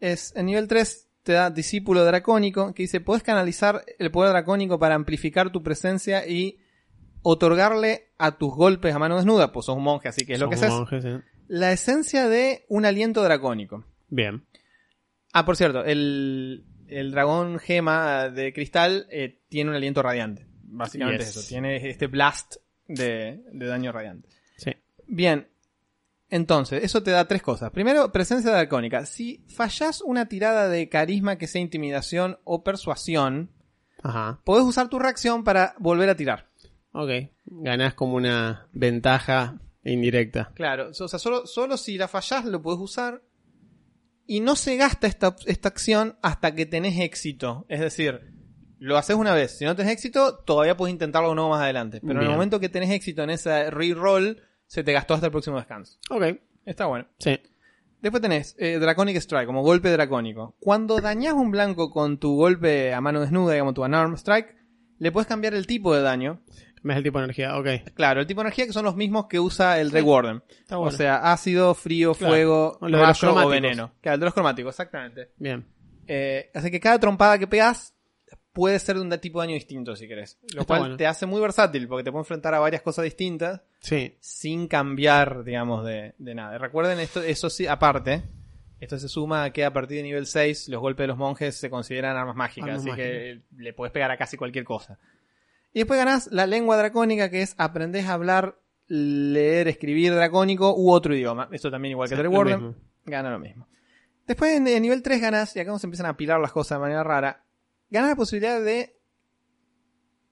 [0.00, 4.78] es en nivel 3 te da discípulo dracónico, que dice, puedes canalizar el poder dracónico
[4.78, 6.59] para amplificar tu presencia y
[7.22, 10.48] otorgarle a tus golpes a mano desnuda, pues sos un monje, así que es lo
[10.48, 11.08] que haces, sí.
[11.48, 13.84] la esencia de un aliento dracónico.
[14.08, 14.44] Bien.
[15.32, 20.46] Ah, por cierto, el, el dragón gema de cristal eh, tiene un aliento radiante.
[20.62, 21.30] Básicamente Yes.
[21.30, 21.48] es eso.
[21.48, 22.56] Tiene este blast
[22.88, 24.28] de, de daño radiante.
[24.56, 24.72] Sí.
[25.06, 25.48] Bien.
[26.32, 27.70] Entonces, eso te da tres cosas.
[27.72, 29.04] Primero, presencia dracónica.
[29.04, 33.50] Si fallas una tirada de carisma que sea intimidación o persuasión,
[34.02, 34.40] Ajá.
[34.44, 36.49] podés usar tu reacción para volver a tirar.
[36.92, 37.10] Ok.
[37.46, 40.52] Ganás como una ventaja indirecta.
[40.54, 43.22] Claro, o sea, solo, solo si la fallás lo podés usar.
[44.26, 47.66] Y no se gasta esta, esta acción hasta que tenés éxito.
[47.68, 48.32] Es decir,
[48.78, 49.58] lo haces una vez.
[49.58, 52.00] Si no tenés éxito, todavía puedes intentarlo nuevo más adelante.
[52.00, 55.32] Pero en el momento que tenés éxito en esa reroll, se te gastó hasta el
[55.32, 55.98] próximo descanso.
[56.10, 56.38] Ok.
[56.64, 57.08] Está bueno.
[57.18, 57.40] Sí.
[58.00, 60.56] Después tenés eh, Draconic Strike, como golpe dracónico.
[60.60, 64.56] Cuando dañás un blanco con tu golpe a mano desnuda, digamos tu Unarmed Strike,
[64.98, 66.40] le puedes cambiar el tipo de daño.
[66.82, 67.58] Es el tipo de energía.
[67.58, 67.66] Ok.
[67.94, 70.42] Claro, el tipo de energía que son los mismos que usa el Red Warden.
[70.68, 70.82] Bueno.
[70.84, 72.32] O sea, ácido, frío, Claro.
[72.32, 73.92] fuego, lo de los o veneno.
[74.00, 75.30] Claro, el de los cromáticos, exactamente.
[75.36, 75.66] Bien.
[76.06, 77.94] Eh, así que cada trompada que pegas
[78.52, 80.38] puede ser de un tipo de daño distinto, si querés.
[80.54, 80.96] Lo Está cual bueno.
[80.96, 84.16] te hace muy versátil, porque te puede enfrentar a varias cosas distintas Sí.
[84.20, 86.58] sin cambiar, digamos, de, de nada.
[86.58, 88.24] Recuerden esto, eso sí, aparte,
[88.80, 91.54] esto se suma a que a partir de nivel 6 los golpes de los monjes
[91.56, 94.98] se consideran armas mágicas, Armas así que le puedes pegar a casi cualquier cosa.
[95.72, 100.90] Y después ganás la lengua dracónica, que es aprendés a hablar, leer, escribir dracónico u
[100.90, 101.48] otro idioma.
[101.52, 103.68] Esto también igual que el Lo Warden, gana lo mismo.
[104.26, 106.82] Después en, en nivel 3 ganás, y acá se empiezan a apilar las cosas de
[106.82, 107.44] manera rara,
[107.88, 108.96] ganas la posibilidad de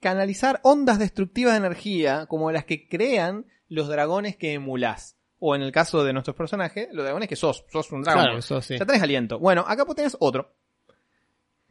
[0.01, 5.17] canalizar ondas destructivas de energía como las que crean los dragones que emulás.
[5.41, 8.25] O en el caso de nuestros personajes, los dragones que sos, sos un dragón.
[8.25, 8.77] Claro, eso sí.
[8.77, 9.39] Ya tenés aliento.
[9.39, 10.53] Bueno, acá pues tenés otro.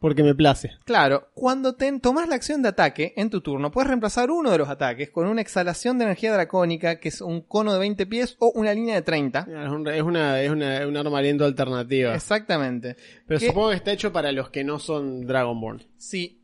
[0.00, 0.70] Porque me place.
[0.84, 4.58] Claro, cuando te tomás la acción de ataque en tu turno, puedes reemplazar uno de
[4.58, 8.36] los ataques con una exhalación de energía dracónica, que es un cono de 20 pies
[8.38, 9.40] o una línea de 30.
[9.40, 12.14] Es, un- es una, es una, un arma aliento alternativa.
[12.14, 12.96] Exactamente.
[13.26, 15.82] Pero que- supongo que está hecho para los que no son Dragonborn.
[15.96, 16.40] Sí,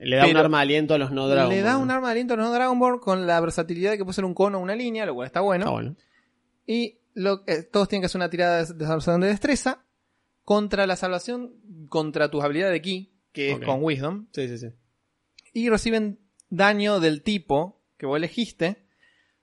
[0.00, 1.56] Le da un arma aliento a los no Dragonborn.
[1.56, 4.04] le da un arma de aliento a los no Dragonborn con la versatilidad de que
[4.04, 5.62] puede ser un cono o una línea, lo cual está bueno.
[5.66, 5.94] Está bueno.
[6.66, 9.84] Y lo, eh, todos tienen que hacer una tirada de, de salvación de destreza
[10.44, 11.54] contra la salvación,
[11.88, 14.26] contra tus habilidades de ki, que es con Wisdom.
[14.32, 14.68] Sí, sí, sí.
[15.52, 16.18] Y reciben
[16.50, 18.84] daño del tipo que vos elegiste,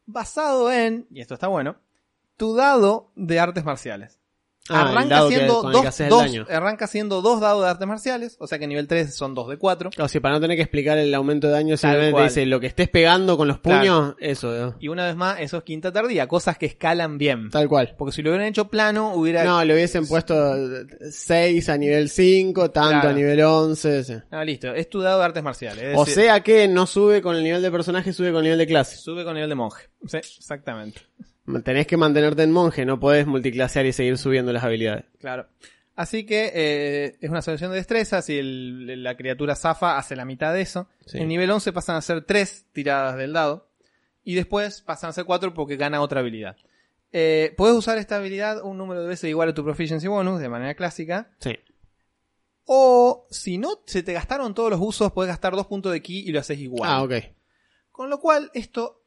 [0.05, 1.77] basado en, y esto está bueno,
[2.37, 4.18] tu dado de artes marciales.
[4.69, 7.87] Ah, el arranca, siendo el que dos, el dos- arranca siendo dos dados de artes
[7.87, 9.89] marciales, o sea que nivel 3 son 2 de 4.
[9.97, 12.67] O sea, para no tener que explicar el aumento de daño, simplemente dice lo que
[12.67, 14.15] estés pegando con los puños, Claro.
[14.19, 14.75] eso, ¿no?
[14.79, 17.49] Y una vez más, eso es quinta tardía, cosas que escalan bien.
[17.49, 17.95] tal cual.
[17.97, 19.43] Porque si lo hubieran hecho plano, hubiera...
[19.43, 20.35] No, le hubiesen puesto
[21.11, 23.09] 6 a nivel 5, tanto Claro.
[23.09, 24.03] a nivel 11.
[24.03, 24.13] sí.
[24.31, 25.83] Ah, listo, es tu dado de artes marciales.
[25.83, 28.43] es O decir, sea que no sube con el nivel de personaje, sube con el
[28.43, 28.97] nivel de clase.
[28.97, 29.83] Sube con nivel de monje.
[30.07, 31.01] Sí, exactamente.
[31.63, 35.05] Tenés que mantenerte en monje, no podés multiclasear y seguir subiendo las habilidades.
[35.19, 35.47] Claro.
[35.95, 38.21] Así que eh, es una solución de destreza.
[38.21, 40.87] Si el- la criatura zafa, hace la mitad de eso.
[41.05, 41.17] Sí.
[41.17, 43.69] En nivel 11 pasan a ser 3 tiradas del dado.
[44.23, 46.55] Y después pasan a ser 4 porque gana otra habilidad.
[47.11, 50.47] Eh, puedes usar esta habilidad un número de veces igual a tu proficiency bonus de
[50.49, 51.31] manera clásica.
[51.39, 51.57] Sí.
[52.65, 56.19] O si no se te gastaron todos los usos, puedes gastar 2 puntos de ki
[56.27, 56.89] y lo haces igual.
[56.89, 57.13] Ah, ok.
[57.91, 59.01] Con lo cual, esto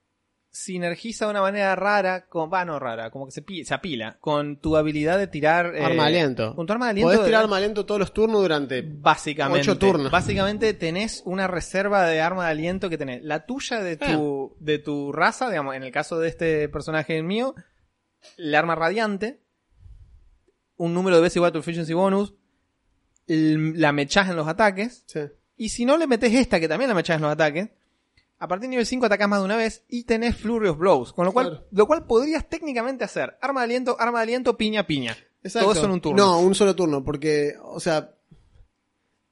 [0.55, 4.19] sinergiza de una manera rara, con, va, no rara, como que se, pi- se apila
[4.21, 5.75] con tu habilidad de tirar.
[5.75, 6.55] eh, Arma de aliento.
[6.55, 7.07] Con tu arma de aliento.
[7.09, 8.83] Podés de- tirar arma de aliento todos los turnos durante...
[8.83, 9.61] Básicamente.
[9.63, 10.13] Ocho turnos.
[10.13, 13.23] Básicamente tenés una reserva de arma de aliento que tenés.
[13.25, 17.55] La tuya de tu, de tu raza, digamos, en el caso de este personaje mío,
[18.37, 19.41] el arma radiante,
[20.77, 22.35] un número de veces igual a tu efficiency bonus,
[23.27, 25.21] el- la mechás en los ataques, Sí.
[25.57, 27.71] y si no le metes esta, que también la mechás en los ataques,
[28.43, 31.13] a partir de nivel 5 atacás más de una vez y tenés Flurry of Blows.
[31.13, 31.67] Con lo cual, Claro.
[31.71, 35.17] lo cual podrías técnicamente hacer arma de aliento, arma de aliento, piña, piña.
[35.45, 35.69] Exacto.
[35.69, 36.25] Todo eso en un turno.
[36.27, 38.11] No, un solo turno, porque, o sea,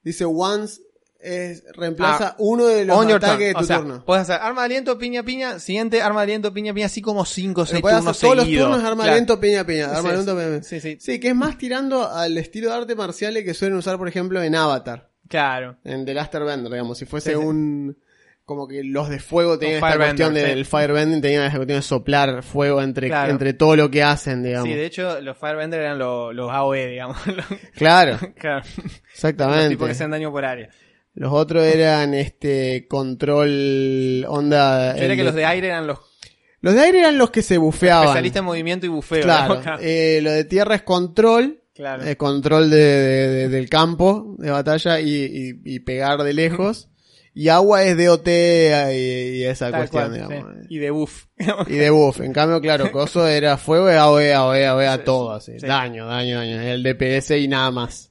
[0.03, 0.81] dice once
[1.19, 3.39] es, reemplaza Ah, uno de los ataques turn.
[3.39, 4.03] de tu o sea, turno.
[4.05, 7.25] puedes hacer arma de aliento, piña, piña, siguiente arma de aliento, piña, piña, así como
[7.25, 9.11] 5 o 6 Pero puedes turnos hacer todos los turnos arma de Claro.
[9.11, 9.85] aliento, piña, piña.
[9.85, 10.63] Arma Sí, de aliento, piña, piña.
[10.63, 10.97] Sí, sí.
[10.99, 14.41] Sí, que es más tirando al estilo de arte marciales que suelen usar, por ejemplo,
[14.41, 15.11] en Avatar.
[15.27, 15.77] Claro.
[15.83, 16.97] En The Last Airbender, digamos.
[16.97, 17.45] Si fuese Sí, sí.
[17.45, 17.97] un...
[18.45, 20.41] Como que los de fuego tenían esta cuestión sí.
[20.41, 23.31] del firebending, tenían esa cuestión de soplar fuego entre, Claro.
[23.31, 24.67] entre todo lo que hacen, digamos.
[24.67, 27.17] Sí, de hecho, los Firebender eran los, los AOE, digamos.
[27.75, 28.65] Claro, claro.
[28.75, 29.69] Los exactamente.
[29.69, 30.69] tipos que hacen daño por área.
[31.13, 34.95] Los otros eran este control onda.
[34.95, 35.99] Yo el que los de aire eran los
[36.61, 38.03] los de aire eran los que se bufeaban.
[38.05, 39.23] especialistas en movimiento y bufeo.
[39.23, 39.61] Claro.
[39.81, 42.03] Eh, lo de tierra es control Claro.
[42.03, 46.89] eh, control de, de- de- del campo de batalla y, y- y pegar de lejos.
[47.33, 50.55] Y agua es DOT y, y esa Tal cuestión, cual, digamos.
[50.61, 50.67] sí.
[50.69, 51.25] Y de buff.
[51.67, 52.19] Y de buff.
[52.19, 55.59] En cambio, claro, Coso era fuego AOE, AOE, AOE a Sí, todo, así.
[55.59, 55.65] sí.
[55.65, 56.61] Daño, daño, daño.
[56.61, 58.09] El DPS y nada más.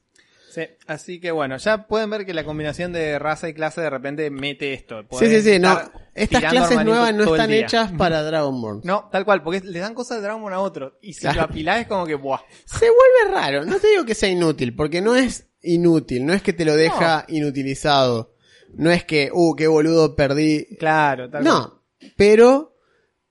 [0.52, 3.90] Sí, así que bueno, ya pueden ver que la combinación de raza y clase de
[3.90, 5.02] repente mete esto.
[5.12, 5.78] Sí, sí, sí, no.
[6.12, 8.80] Estas clases nuevas no están hechas para Dragonborn.
[8.82, 10.98] No, tal cual, porque le dan cosas de Dragon a otro.
[11.02, 11.36] Y si Claro.
[11.36, 12.40] lo apilás es como que, buah.
[12.64, 13.64] Se vuelve raro.
[13.64, 16.26] No te digo que sea inútil, porque no es inútil.
[16.26, 18.34] No es que te lo deja inutilizado.
[18.74, 20.66] No es que, uh, qué boludo perdí.
[20.78, 21.54] Claro, tal cual.
[21.54, 21.82] No,
[22.16, 22.76] pero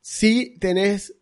[0.02, 1.16] sí tenés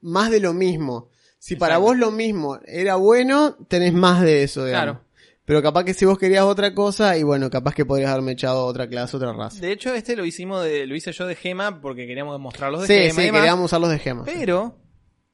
[0.00, 1.10] más de lo mismo.
[1.38, 4.96] Si para vos lo mismo era bueno, tenés más de eso, digamos.
[4.98, 5.08] Claro.
[5.44, 8.66] Pero capaz que si vos querías otra cosa, y bueno, capaz que podrías haberme echado
[8.66, 9.60] otra clase, otra raza.
[9.60, 12.86] De hecho, este lo hicimos de, lo hice yo de gema porque queríamos mostrarlos de
[12.86, 13.22] Sí, gema.
[13.22, 14.26] sí, queríamos usar los de gemas.
[14.26, 14.76] Pero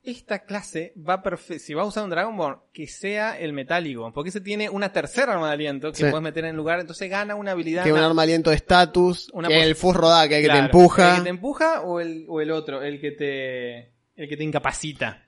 [0.05, 1.63] esta clase va perfecto.
[1.65, 4.13] Si vas a usar un Dragonborn, que sea el metálico.
[4.13, 6.03] Porque ese tiene una tercera arma de aliento que Sí.
[6.05, 6.81] puedes meter en lugar.
[6.81, 7.85] Entonces gana una habilidad.
[7.85, 11.11] Que un una- arma aliento de estatus, el Fus Rodá, que, que te empuja.
[11.13, 12.83] ¿El que te empuja o el, o el otro?
[12.83, 13.79] El que te.
[14.17, 15.27] El que te incapacita.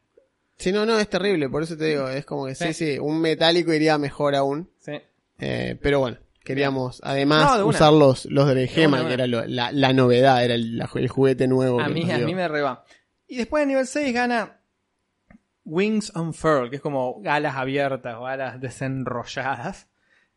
[0.58, 2.92] Sí, no, no, es terrible, por eso te digo, es como que sí, Sí.
[2.94, 4.70] sí, un metálico iría mejor aún.
[4.78, 4.92] Sí.
[5.38, 9.26] Eh, pero bueno, queríamos además No, de usar los, los de gema, de que era
[9.26, 11.80] lo- la, la novedad, era el, la- el juguete nuevo.
[11.80, 12.84] A mí, a mí me reba.
[13.28, 14.55] Y después en nivel 6 gana
[15.66, 19.88] Wings Unfurled, que es como alas abiertas o alas desenrolladas.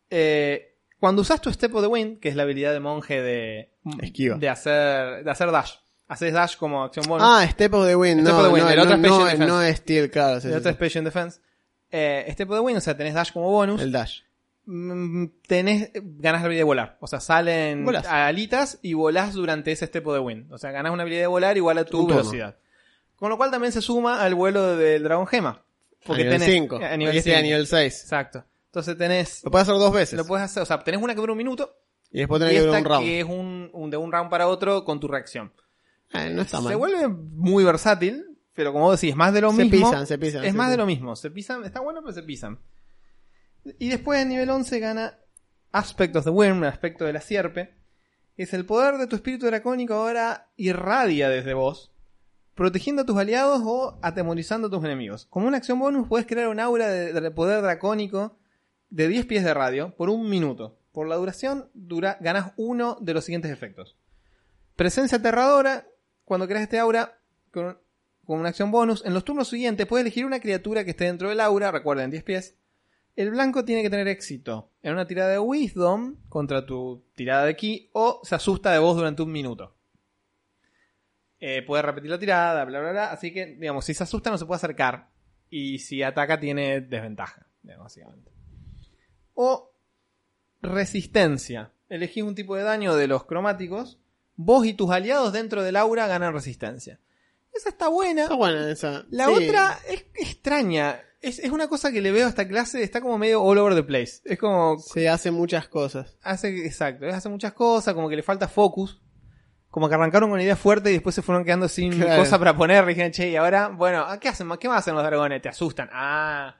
[0.10, 3.72] Eh, cuando usas tu Step of the Wind, que es la habilidad de monje de,
[4.02, 4.38] Esquiva.
[4.38, 5.76] de hacer de hacer dash.
[6.08, 7.26] Haces dash como acción bonus.
[7.30, 9.26] Ah, Step of the Wind, Step no, of the Wind, no, el no, otro no,
[9.26, 9.46] Defense.
[9.46, 10.76] no es Steel, claro, sí, el sí, otro sí.
[10.76, 11.40] Special Defense.
[11.92, 13.82] Eh, Step of the Wind, o sea, tenés dash como bonus.
[13.82, 14.22] el dash.
[14.66, 16.98] Mm, tenés, ganas la habilidad de volar.
[17.00, 18.06] O sea, salen Volás.
[18.06, 20.52] alitas y volás durante ese step de wind.
[20.52, 22.58] O sea, ganas una habilidad de volar igual a tu Un velocidad.
[23.20, 25.64] Con lo cual también se suma al vuelo del dragón gema.
[26.06, 27.44] Porque a nivel tenés, 5, A nivel este a 5.
[27.48, 28.02] nivel 6.
[28.04, 28.46] Exacto.
[28.68, 30.18] Entonces tenés, Lo puedes hacer dos veces.
[30.18, 31.76] lo puedes hacer, o sea, tenés una que dura un minuto
[32.12, 33.06] y después y tenés que esta un round.
[33.06, 35.52] que es un, un- de un round para otro con tu reacción.
[36.14, 36.70] Eh, no está mal.
[36.72, 39.90] Se vuelve muy versátil, pero como vos decís, más de lo Se mismo.
[39.92, 41.16] pisan, se pisan, Es se más de lo mismo.
[41.16, 42.60] Se pisan, está bueno, pero se pisan.
[43.78, 45.20] Y después en nivel 11 gana
[45.72, 47.76] Aspect of the Worm, aspecto de la sierpe.
[48.38, 51.92] Es el poder de tu espíritu dracónico ahora irradia desde vos,
[52.60, 55.28] protegiendo a tus aliados o atemorizando a tus enemigos.
[55.30, 58.38] Como una acción bonus puedes crear un aura de, de poder dracónico
[58.90, 60.78] de 10 pies de radio por un minuto.
[60.92, 63.96] Por la duración dura, ganas uno de los siguientes efectos.
[64.76, 65.88] Presencia aterradora.
[66.26, 67.18] Cuando creas este aura
[67.50, 67.78] con,
[68.26, 71.30] con una acción bonus, en los turnos siguientes puedes elegir una criatura que esté dentro
[71.30, 72.58] del aura, recuerden 10 pies.
[73.16, 77.56] El blanco tiene que tener éxito en una tirada de Wisdom contra tu tirada de
[77.56, 79.79] Ki o se asusta de vos durante un minuto.
[81.40, 83.12] Eh, puede repetir la tirada, bla, bla, bla.
[83.12, 85.10] Así que, digamos, si se asusta no se puede acercar.
[85.50, 88.32] Y si ataca tiene desventaja, digamos, básicamente.
[89.34, 89.72] O
[90.62, 91.72] resistencia.
[91.90, 94.00] Elegís un tipo de daño de los cromáticos.
[94.36, 97.00] Vos y tus aliados dentro del aura ganan resistencia.
[97.54, 98.24] Esa está buena.
[98.24, 99.06] Está buena esa.
[99.10, 99.32] La Sí.
[99.48, 101.02] otra es extraña.
[101.22, 103.76] Es, es una cosa que le veo a esta clase, está como medio all over
[103.76, 104.22] the place.
[104.24, 106.18] Es como, Se hace muchas cosas.
[106.22, 109.02] hace, exacto, hace muchas cosas, como que le falta focus.
[109.70, 112.22] Como que arrancaron con idea fuerte y después se fueron quedando sin Claro.
[112.22, 112.84] cosa para poner.
[112.86, 114.50] Y dijeron, che, y ahora, bueno, ¿a ¿qué hacen?
[114.60, 115.42] ¿Qué más hacen los dragones?
[115.42, 115.90] Te asustan.
[115.94, 116.56] Ah,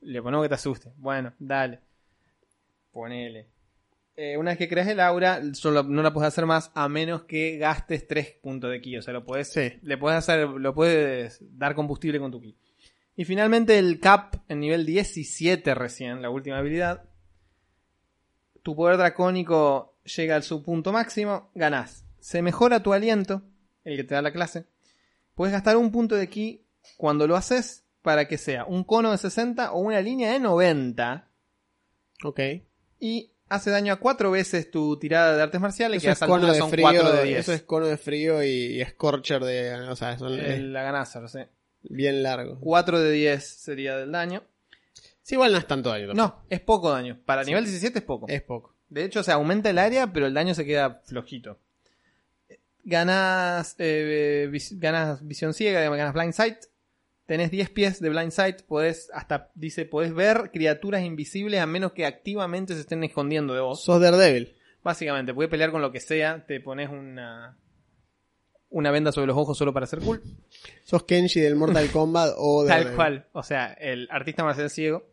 [0.00, 0.92] le ponemos que te asuste.
[0.96, 1.80] Bueno, dale.
[2.92, 3.48] Ponele.
[4.16, 7.24] Eh, una vez que creas el aura, solo no la puedes hacer más a menos
[7.24, 8.96] que gastes 3 puntos de ki.
[8.98, 9.72] O sea, lo puedes, Sí.
[9.82, 12.56] le puedes hacer, lo puedes dar combustible con tu ki.
[13.16, 17.04] Y finalmente el cap en nivel 17 recién, la última habilidad.
[18.62, 22.03] Tu poder dracónico llega al su punto máximo, ganás.
[22.24, 23.42] Se mejora tu aliento,
[23.84, 24.64] el que te da la clase.
[25.34, 26.64] Puedes gastar un punto de ki
[26.96, 31.28] cuando lo haces para que sea un cono de 60 o una línea de 90
[32.24, 32.40] Ok.
[32.98, 36.50] y hace daño a cuatro veces tu tirada de artes marciales, Eso que es cono
[36.50, 36.84] de son frío.
[36.84, 37.38] 4 de 10.
[37.40, 39.74] Eso es cono de frío y, y Scorcher de.
[39.90, 41.50] O sea, son Eh, la ganaza, lo sé.
[41.82, 42.56] bien largos.
[42.62, 44.44] 4 de 10 sería del daño.
[45.20, 46.06] Sí, igual no es tanto daño.
[46.06, 46.38] tampoco.
[46.38, 47.20] No, es poco daño.
[47.26, 47.50] Para Sí.
[47.50, 48.24] nivel 17 es poco.
[48.30, 48.74] Es poco.
[48.88, 51.58] De hecho, se aumenta el área, pero el daño se queda flojito.
[52.84, 56.58] Ganas, eh, vis- ganas visión ciega, ganas blind sight.
[57.26, 58.62] Tenés 10 pies de blind sight.
[58.62, 63.60] Podés, hasta, dice, podés ver criaturas invisibles a menos que activamente se estén escondiendo de
[63.60, 63.82] vos.
[63.82, 64.54] Sos Daredevil.
[64.82, 66.44] Básicamente, puedes pelear con lo que sea.
[66.46, 67.56] Te pones una,
[68.68, 70.22] una venda sobre los ojos solo para ser cool.
[70.84, 72.96] Sos Kenshi del Mortal Kombat o Tal Daredevil.
[72.96, 73.28] cual.
[73.32, 75.06] O sea, el artista marcial ciego.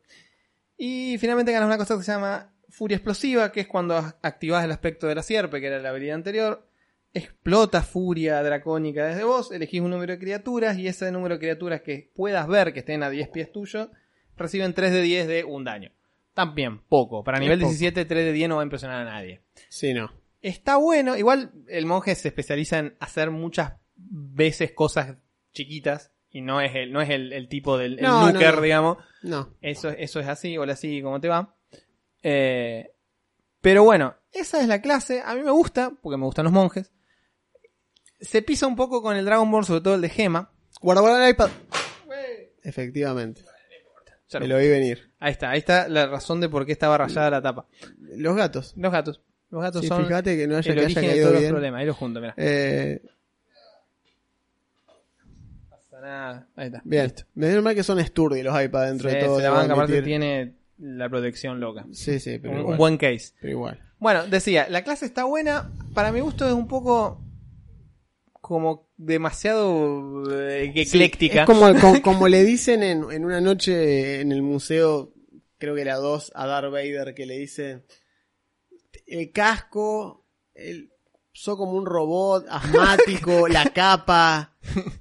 [0.77, 4.71] Y finalmente ganas una cosa que se llama Furia Explosiva, que es cuando activas el
[4.71, 6.67] aspecto de la sierpe, que era la habilidad anterior.
[7.13, 11.81] Explota furia dracónica desde vos, elegís un número de criaturas y ese número de criaturas
[11.81, 13.91] que puedas ver que estén a 10 pies tuyo,
[14.37, 15.91] reciben 3 de 10 de un daño.
[16.33, 17.23] También, poco.
[17.23, 17.69] Para nivel poco.
[17.69, 19.41] 17, 3 de 10 no va a impresionar a nadie.
[19.67, 20.09] Sí, no.
[20.41, 25.17] Está bueno, igual el monje se especializa en hacer muchas veces cosas
[25.53, 28.61] chiquitas y no es el, no es el, el tipo del el No, nuker, no.
[28.61, 28.97] digamos.
[29.21, 29.53] No.
[29.61, 31.55] Eso, eso es así, hola así, ¿cómo te va?
[32.23, 32.91] Eh,
[33.59, 35.21] pero bueno, esa es la clase.
[35.23, 36.91] A mí me gusta, porque me gustan los monjes.
[38.21, 40.51] Se pisa un poco con el Dragon Ball, sobre todo el de Gema.
[40.81, 41.49] Guarda, guarda el iPad.
[42.63, 43.43] Efectivamente.
[44.29, 45.11] Ya Me lo- vi venir.
[45.19, 47.65] Ahí está, ahí está la razón de por qué estaba rayada la tapa.
[48.15, 48.73] Los gatos.
[48.77, 49.21] Los gatos.
[49.49, 51.33] Los gatos Sí, son fíjate que no haya, el que haya origen de caído todos
[51.33, 51.51] los bien.
[51.53, 51.79] problemas.
[51.81, 52.33] Ahí lo junto, mira.
[52.37, 53.01] Eh,
[55.69, 56.47] pasa nada.
[56.55, 56.81] Ahí está.
[56.85, 57.03] bien.
[57.03, 57.23] Listo.
[57.35, 59.37] Menos mal que son sturdy los iPad dentro Sí, de todo.
[59.37, 61.85] se la banca, aparte tiene la protección loca.
[61.91, 62.77] Sí, sí, pero Un, un igual.
[62.77, 63.33] buen case.
[63.41, 63.79] Pero igual.
[63.99, 65.69] Bueno, decía, la clase está buena.
[65.93, 67.21] Para mi gusto es un poco
[68.41, 71.41] como demasiado eh, ecléctica.
[71.41, 75.13] Es como, como, como le dicen en, en una noche en el museo,
[75.57, 77.83] creo que la 2, a Darth Vader, que le dice
[79.05, 80.91] el casco, el,
[81.33, 84.57] sos como un robot asmático, la capa,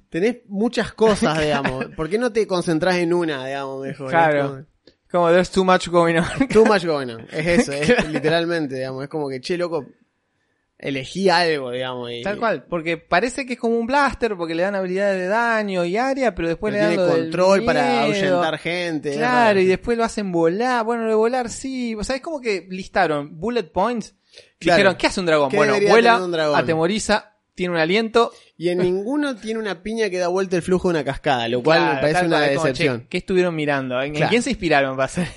[0.09, 1.87] tenés muchas cosas, digamos.
[1.95, 4.09] ¿Por qué no te concentras en una, digamos, mejor?
[4.09, 4.65] Claro.
[5.11, 6.47] Como- there's too much going on.
[6.47, 7.27] Too much going on.
[7.31, 9.03] Es eso, es literalmente, digamos.
[9.03, 9.85] Es como que, che, loco,
[10.81, 12.11] elegí algo, digamos.
[12.11, 15.27] Y, Tal cual, porque parece que es como un blaster, porque le dan habilidades de
[15.27, 19.13] daño y área, pero después pero le dan tiene lo del control para ahuyentar gente.
[19.13, 20.83] Claro, y después lo hacen volar.
[20.83, 21.95] Bueno, lo de volar sí.
[21.95, 24.15] O sea, es como que listaron bullet points.
[24.59, 24.77] Claro.
[24.77, 25.49] Dijeron, ¿qué hace un dragón?
[25.49, 26.59] ¿Qué bueno, vuela, dragón?
[26.59, 28.31] atemoriza, tiene un aliento.
[28.57, 31.61] Y en ninguno tiene una piña que da vuelta el flujo de una cascada, lo
[31.61, 33.01] cual Claro, me parece una decepción.
[33.01, 34.01] che, ¿Qué estuvieron mirando?
[34.01, 35.27] ¿En, quién se inspiraron para hacer?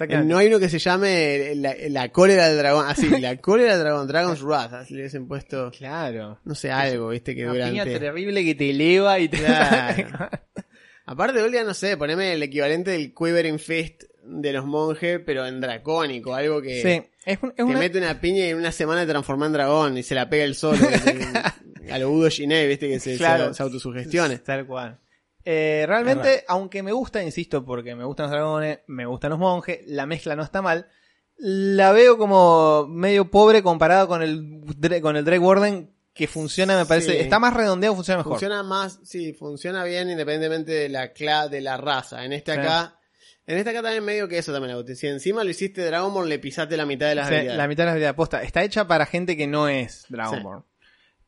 [0.00, 0.32] Eh, Exactamente.
[0.32, 2.86] No hay uno que se llame la, la cólera del dragón.
[2.88, 4.72] Así, la cólera del dragón, Dragon's Wrath.
[4.72, 6.40] Así le hubiesen puesto, Claro.
[6.44, 8.00] no sé, algo, viste, que Una piña durante.
[8.00, 9.38] terrible que te eleva y te...
[9.38, 10.08] Claro.
[11.06, 15.60] Aparte, Olga, no sé, poneme el equivalente del Quivering Fist de los monjes, pero en
[15.60, 17.78] dracónico, algo que sí, es, un- es te una...
[17.78, 20.44] mete una piña y en una semana te transforma en dragón y se la pega
[20.44, 23.48] el que- a lo Udo Giné, viste, que se, Claro.
[23.48, 24.38] se, se autosugestione.
[24.38, 25.00] Tal cual.
[25.44, 29.80] Eh, realmente, aunque me gusta, insisto, porque me gustan los dragones, me gustan los monjes,
[29.86, 30.88] la mezcla no está mal.
[31.36, 34.60] La veo como medio pobre comparado con el
[35.00, 37.16] con el Drake Warden que funciona, me parece, Sí.
[37.18, 38.32] está más redondeado, funciona mejor.
[38.34, 42.24] Funciona más, sí, funciona bien independientemente de la cla de la raza.
[42.26, 42.58] En este Sí.
[42.58, 42.98] acá,
[43.46, 44.84] en este acá también medio que eso también hago.
[44.94, 47.56] Si encima lo hiciste Dragon Ball, le pisaste la mitad de las Sí, habilidades.
[47.58, 48.42] la mitad de la habilidad posta.
[48.42, 50.64] Está hecha para gente que no es Dragonborn.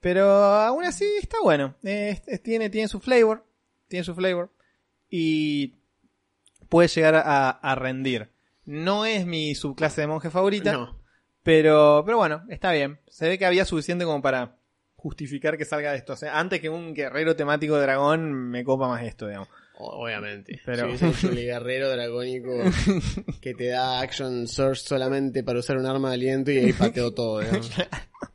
[0.01, 1.77] Pero aún así está bueno.
[1.85, 3.47] Eh, tiene, tiene su flavor.
[3.93, 4.51] Tiene su flavor.
[5.11, 5.75] Y
[6.71, 8.31] puede llegar a, a rendir.
[8.65, 10.73] No es mi subclase de monje favorita.
[10.73, 10.99] No.
[11.43, 12.99] Pero, pero bueno, está bien.
[13.09, 14.57] Se ve que había suficiente como para
[14.97, 16.15] justificar que salga de esto.
[16.15, 19.49] O sea, antes que un guerrero temático de dragón, me copa más esto, digamos.
[19.77, 20.59] Obviamente.
[20.65, 22.53] Pero- Si hubiese hecho el guerrero dragónico
[23.43, 27.13] que te da action surge solamente para usar un arma de aliento y ahí pateó
[27.13, 27.41] todo.
[27.41, 27.71] digamos.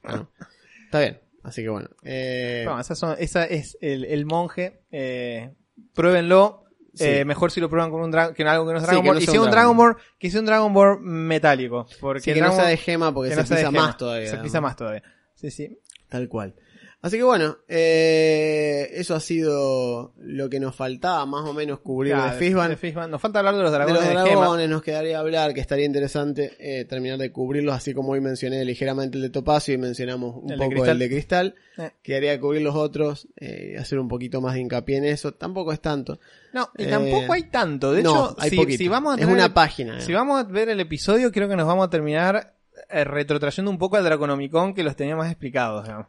[0.03, 0.30] Bueno,
[0.86, 1.20] está bien.
[1.48, 1.88] Así que bueno.
[2.04, 4.82] Eh, Bueno, esas son- esa es el, el monje.
[4.91, 5.54] Eh,
[5.93, 6.64] pruébenlo.
[6.93, 7.06] Sí.
[7.06, 9.08] Eh, mejor si lo prueban con un que algo que no es Sí, Dragon que
[9.10, 9.16] Ball.
[9.18, 11.88] no y sea si un un Dragon Dragon Ball, que sea un Dragon Ball metálico.
[12.02, 13.72] Porque sí, que no Dragon sea Ball- de gema porque que se no sea pisa
[13.72, 14.30] más todavía.
[14.32, 15.04] Se pisa más todavía.
[15.36, 15.80] Sí, sí.
[16.10, 16.56] Tal cual.
[17.00, 22.14] Así que bueno, eh, eso ha sido lo que nos faltaba más o menos cubrir
[22.14, 22.39] Claro, de
[22.76, 23.06] Fishban.
[23.06, 23.12] de.
[23.12, 24.41] Nos falta hablar de los De dragones los de, gema.
[24.41, 28.66] dragones nos quedaría hablar, que estaría interesante eh, terminar de cubrirlos, así como hoy mencioné
[28.66, 31.56] ligeramente el de Topacio y mencionamos un El de poco el de Cristal.
[31.78, 31.91] Eh.
[32.02, 35.34] Quedaría cubrir los otros, eh, hacer un poquito más de hincapié en eso.
[35.34, 36.20] Tampoco es tanto.
[36.52, 37.91] No, y Eh, tampoco hay tanto.
[37.93, 40.02] De no, hecho, hay si, vamos a es tener- una página.
[40.02, 42.56] Si vamos a ver el episodio, creo que nos vamos a terminar
[42.89, 45.84] eh, retrotrayendo un poco al Draconomicon que los tenía más explicados.
[45.86, 46.08] digamos.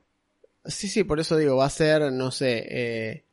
[0.68, 3.24] Sí, sí, por eso digo, va a ser, no sé, eh,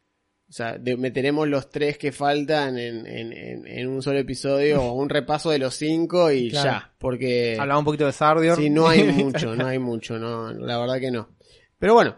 [0.50, 4.82] o sea, de- meteremos los tres que faltan en, en, en, en un solo episodio
[4.82, 6.70] o un repaso de los cinco y Claro.
[6.70, 8.58] ya, porque Hablaba un poquito de Sardior.
[8.58, 11.30] sí, no hay mucho, no hay mucho, no, la verdad que no.
[11.78, 12.16] Pero bueno,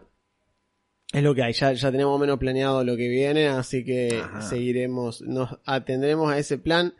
[1.13, 4.41] es lo que hay, ya, ya tenemos menos planeado lo que viene, así que Ajá.
[4.41, 6.93] seguiremos, nos atendremos a ese plan.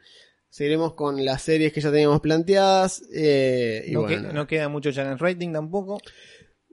[0.50, 3.04] Seguiremos con las series que ya teníamos planteadas.
[3.14, 4.34] eh, y no, bueno, que- nada.
[4.34, 6.00] no queda mucho challenge rating tampoco.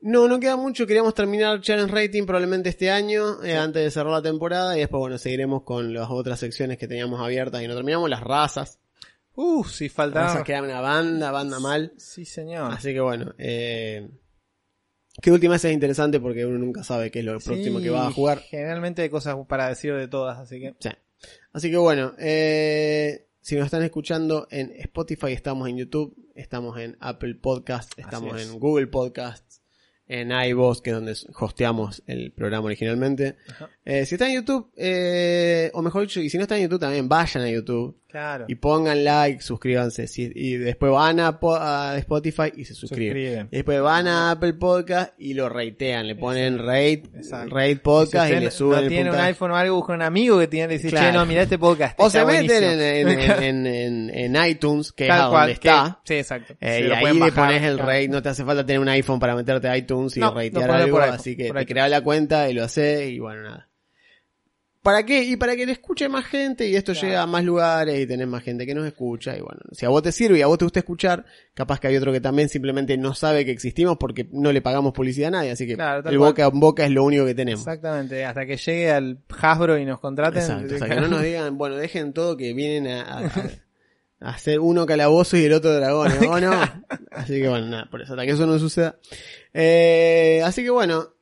[0.07, 0.87] No, no queda mucho.
[0.87, 4.77] Queríamos terminar Challenge Rating probablemente este año, eh, antes de cerrar la temporada.
[4.77, 8.11] Y después, bueno, seguiremos con las otras secciones que teníamos abiertas y no terminamos.
[8.11, 8.79] Las razas.
[9.35, 10.27] Uh, si Las faltaba.
[10.27, 11.93] razas quedan una banda, banda mal.
[11.97, 12.71] Sí, señor.
[12.73, 14.09] Así que bueno, eh,
[15.23, 17.91] que última vez es interesante porque uno nunca sabe qué es lo próximo Sí, que
[17.91, 18.41] va a jugar.
[18.41, 20.75] Generalmente hay cosas para decir de todas, así que.
[20.81, 20.91] Sí.
[21.55, 26.97] Así que bueno, eh, si nos están escuchando en Spotify, estamos en YouTube, estamos en
[27.01, 28.49] Apple Podcast, estamos es.
[28.51, 29.63] en Google Podcasts,
[30.09, 33.37] en iVoox, que es donde hosteamos el programa originalmente.
[33.85, 36.81] Eh, si están en YouTube, eh, o mejor dicho, y si no están en YouTube
[36.81, 37.97] también, vayan a YouTube.
[38.15, 38.45] Claro.
[38.47, 40.07] Y pongan like, suscríbanse.
[40.17, 43.13] y después van a, a Spotify y se suscriben.
[43.17, 43.49] Suscriben.
[43.51, 46.07] Y después van a Apple Podcast y lo ratean.
[46.07, 47.03] Le ponen rate,
[47.49, 49.29] rate podcast si y, le suben no el tiene un puntaje.
[49.31, 51.07] iPhone o algo, busca un amigo que tiene y dice, Claro.
[51.09, 51.99] che, no, mira este podcast.
[51.99, 53.35] O se meten en, buenísimo".
[53.35, 56.01] en, en, en, en iTunes, que Tal es a cual, donde está.
[56.05, 56.55] que- sí, exacto.
[56.61, 57.89] Eh, y ahí pueden le bajar, pones el claro.
[57.91, 60.53] rate, no te hace falta tener un iPhone para meterte a iTunes y No, ratear
[60.69, 63.43] pones algo, por iPhone, así que te creas la cuenta y lo haces y bueno,
[63.43, 63.69] nada.
[64.85, 65.25] ¿Para qué?
[65.25, 67.09] Y para que le escuche más gente y esto Claro.
[67.09, 69.89] llega a más lugares y tenés más gente que nos escucha y bueno, si a
[69.89, 71.25] vos te sirve y a vos te gusta escuchar,
[71.55, 74.93] capaz que hay otro que también simplemente no sabe que existimos porque no le pagamos
[74.93, 76.31] publicidad a nadie, así que Claro, el cual.
[76.33, 77.61] boca en boca es lo único que tenemos.
[77.63, 80.43] Exactamente, hasta que llegue al Hasbro y nos contraten.
[80.43, 83.31] Exacto, sea, que no nos digan, bueno, dejen todo que vienen a, a-
[84.21, 86.53] a hacer uno calabozo y el otro dragón, ¿o no?
[87.11, 88.97] Así que bueno, nada, por eso, hasta que eso no suceda.
[89.55, 91.14] Eh, así que bueno,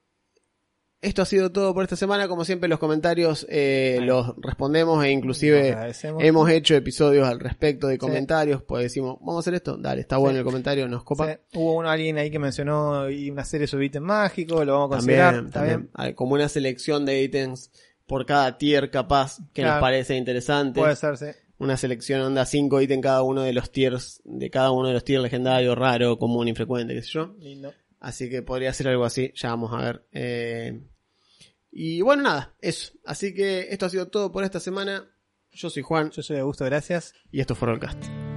[1.02, 2.28] esto ha sido todo por esta semana.
[2.28, 5.76] Como siempre, los comentarios eh, los respondemos e inclusive
[6.20, 8.62] hemos hecho episodios al respecto de comentarios.
[8.62, 11.26] Pues decimos, vamos a hacer esto, dale, está bueno el comentario, nos copa.
[11.26, 14.92] Sí, Hubo uno, alguien ahí que mencionó y una serie sobre ítem mágico, lo vamos
[14.92, 15.50] a considerar.
[15.50, 17.72] También, como una selección de ítems
[18.06, 20.80] por cada tier capaz que nos parece interesante.
[20.80, 21.26] Puede ser, sí.
[21.58, 25.04] una selección onda 5 ítems cada uno de los tiers, de cada uno de los
[25.04, 27.34] tiers legendarios, raro, común, infrecuente, qué sé yo.
[27.40, 27.74] Lindo.
[27.98, 30.04] Así que podría ser algo así, ya vamos a ver.
[30.12, 30.80] Eh,
[31.72, 32.92] y bueno, nada, eso.
[33.04, 35.08] Así que esto ha sido todo por esta semana.
[35.50, 37.14] Yo soy Juan Yo soy Augusto, gracias.
[37.30, 38.31] y esto fue Rollcast.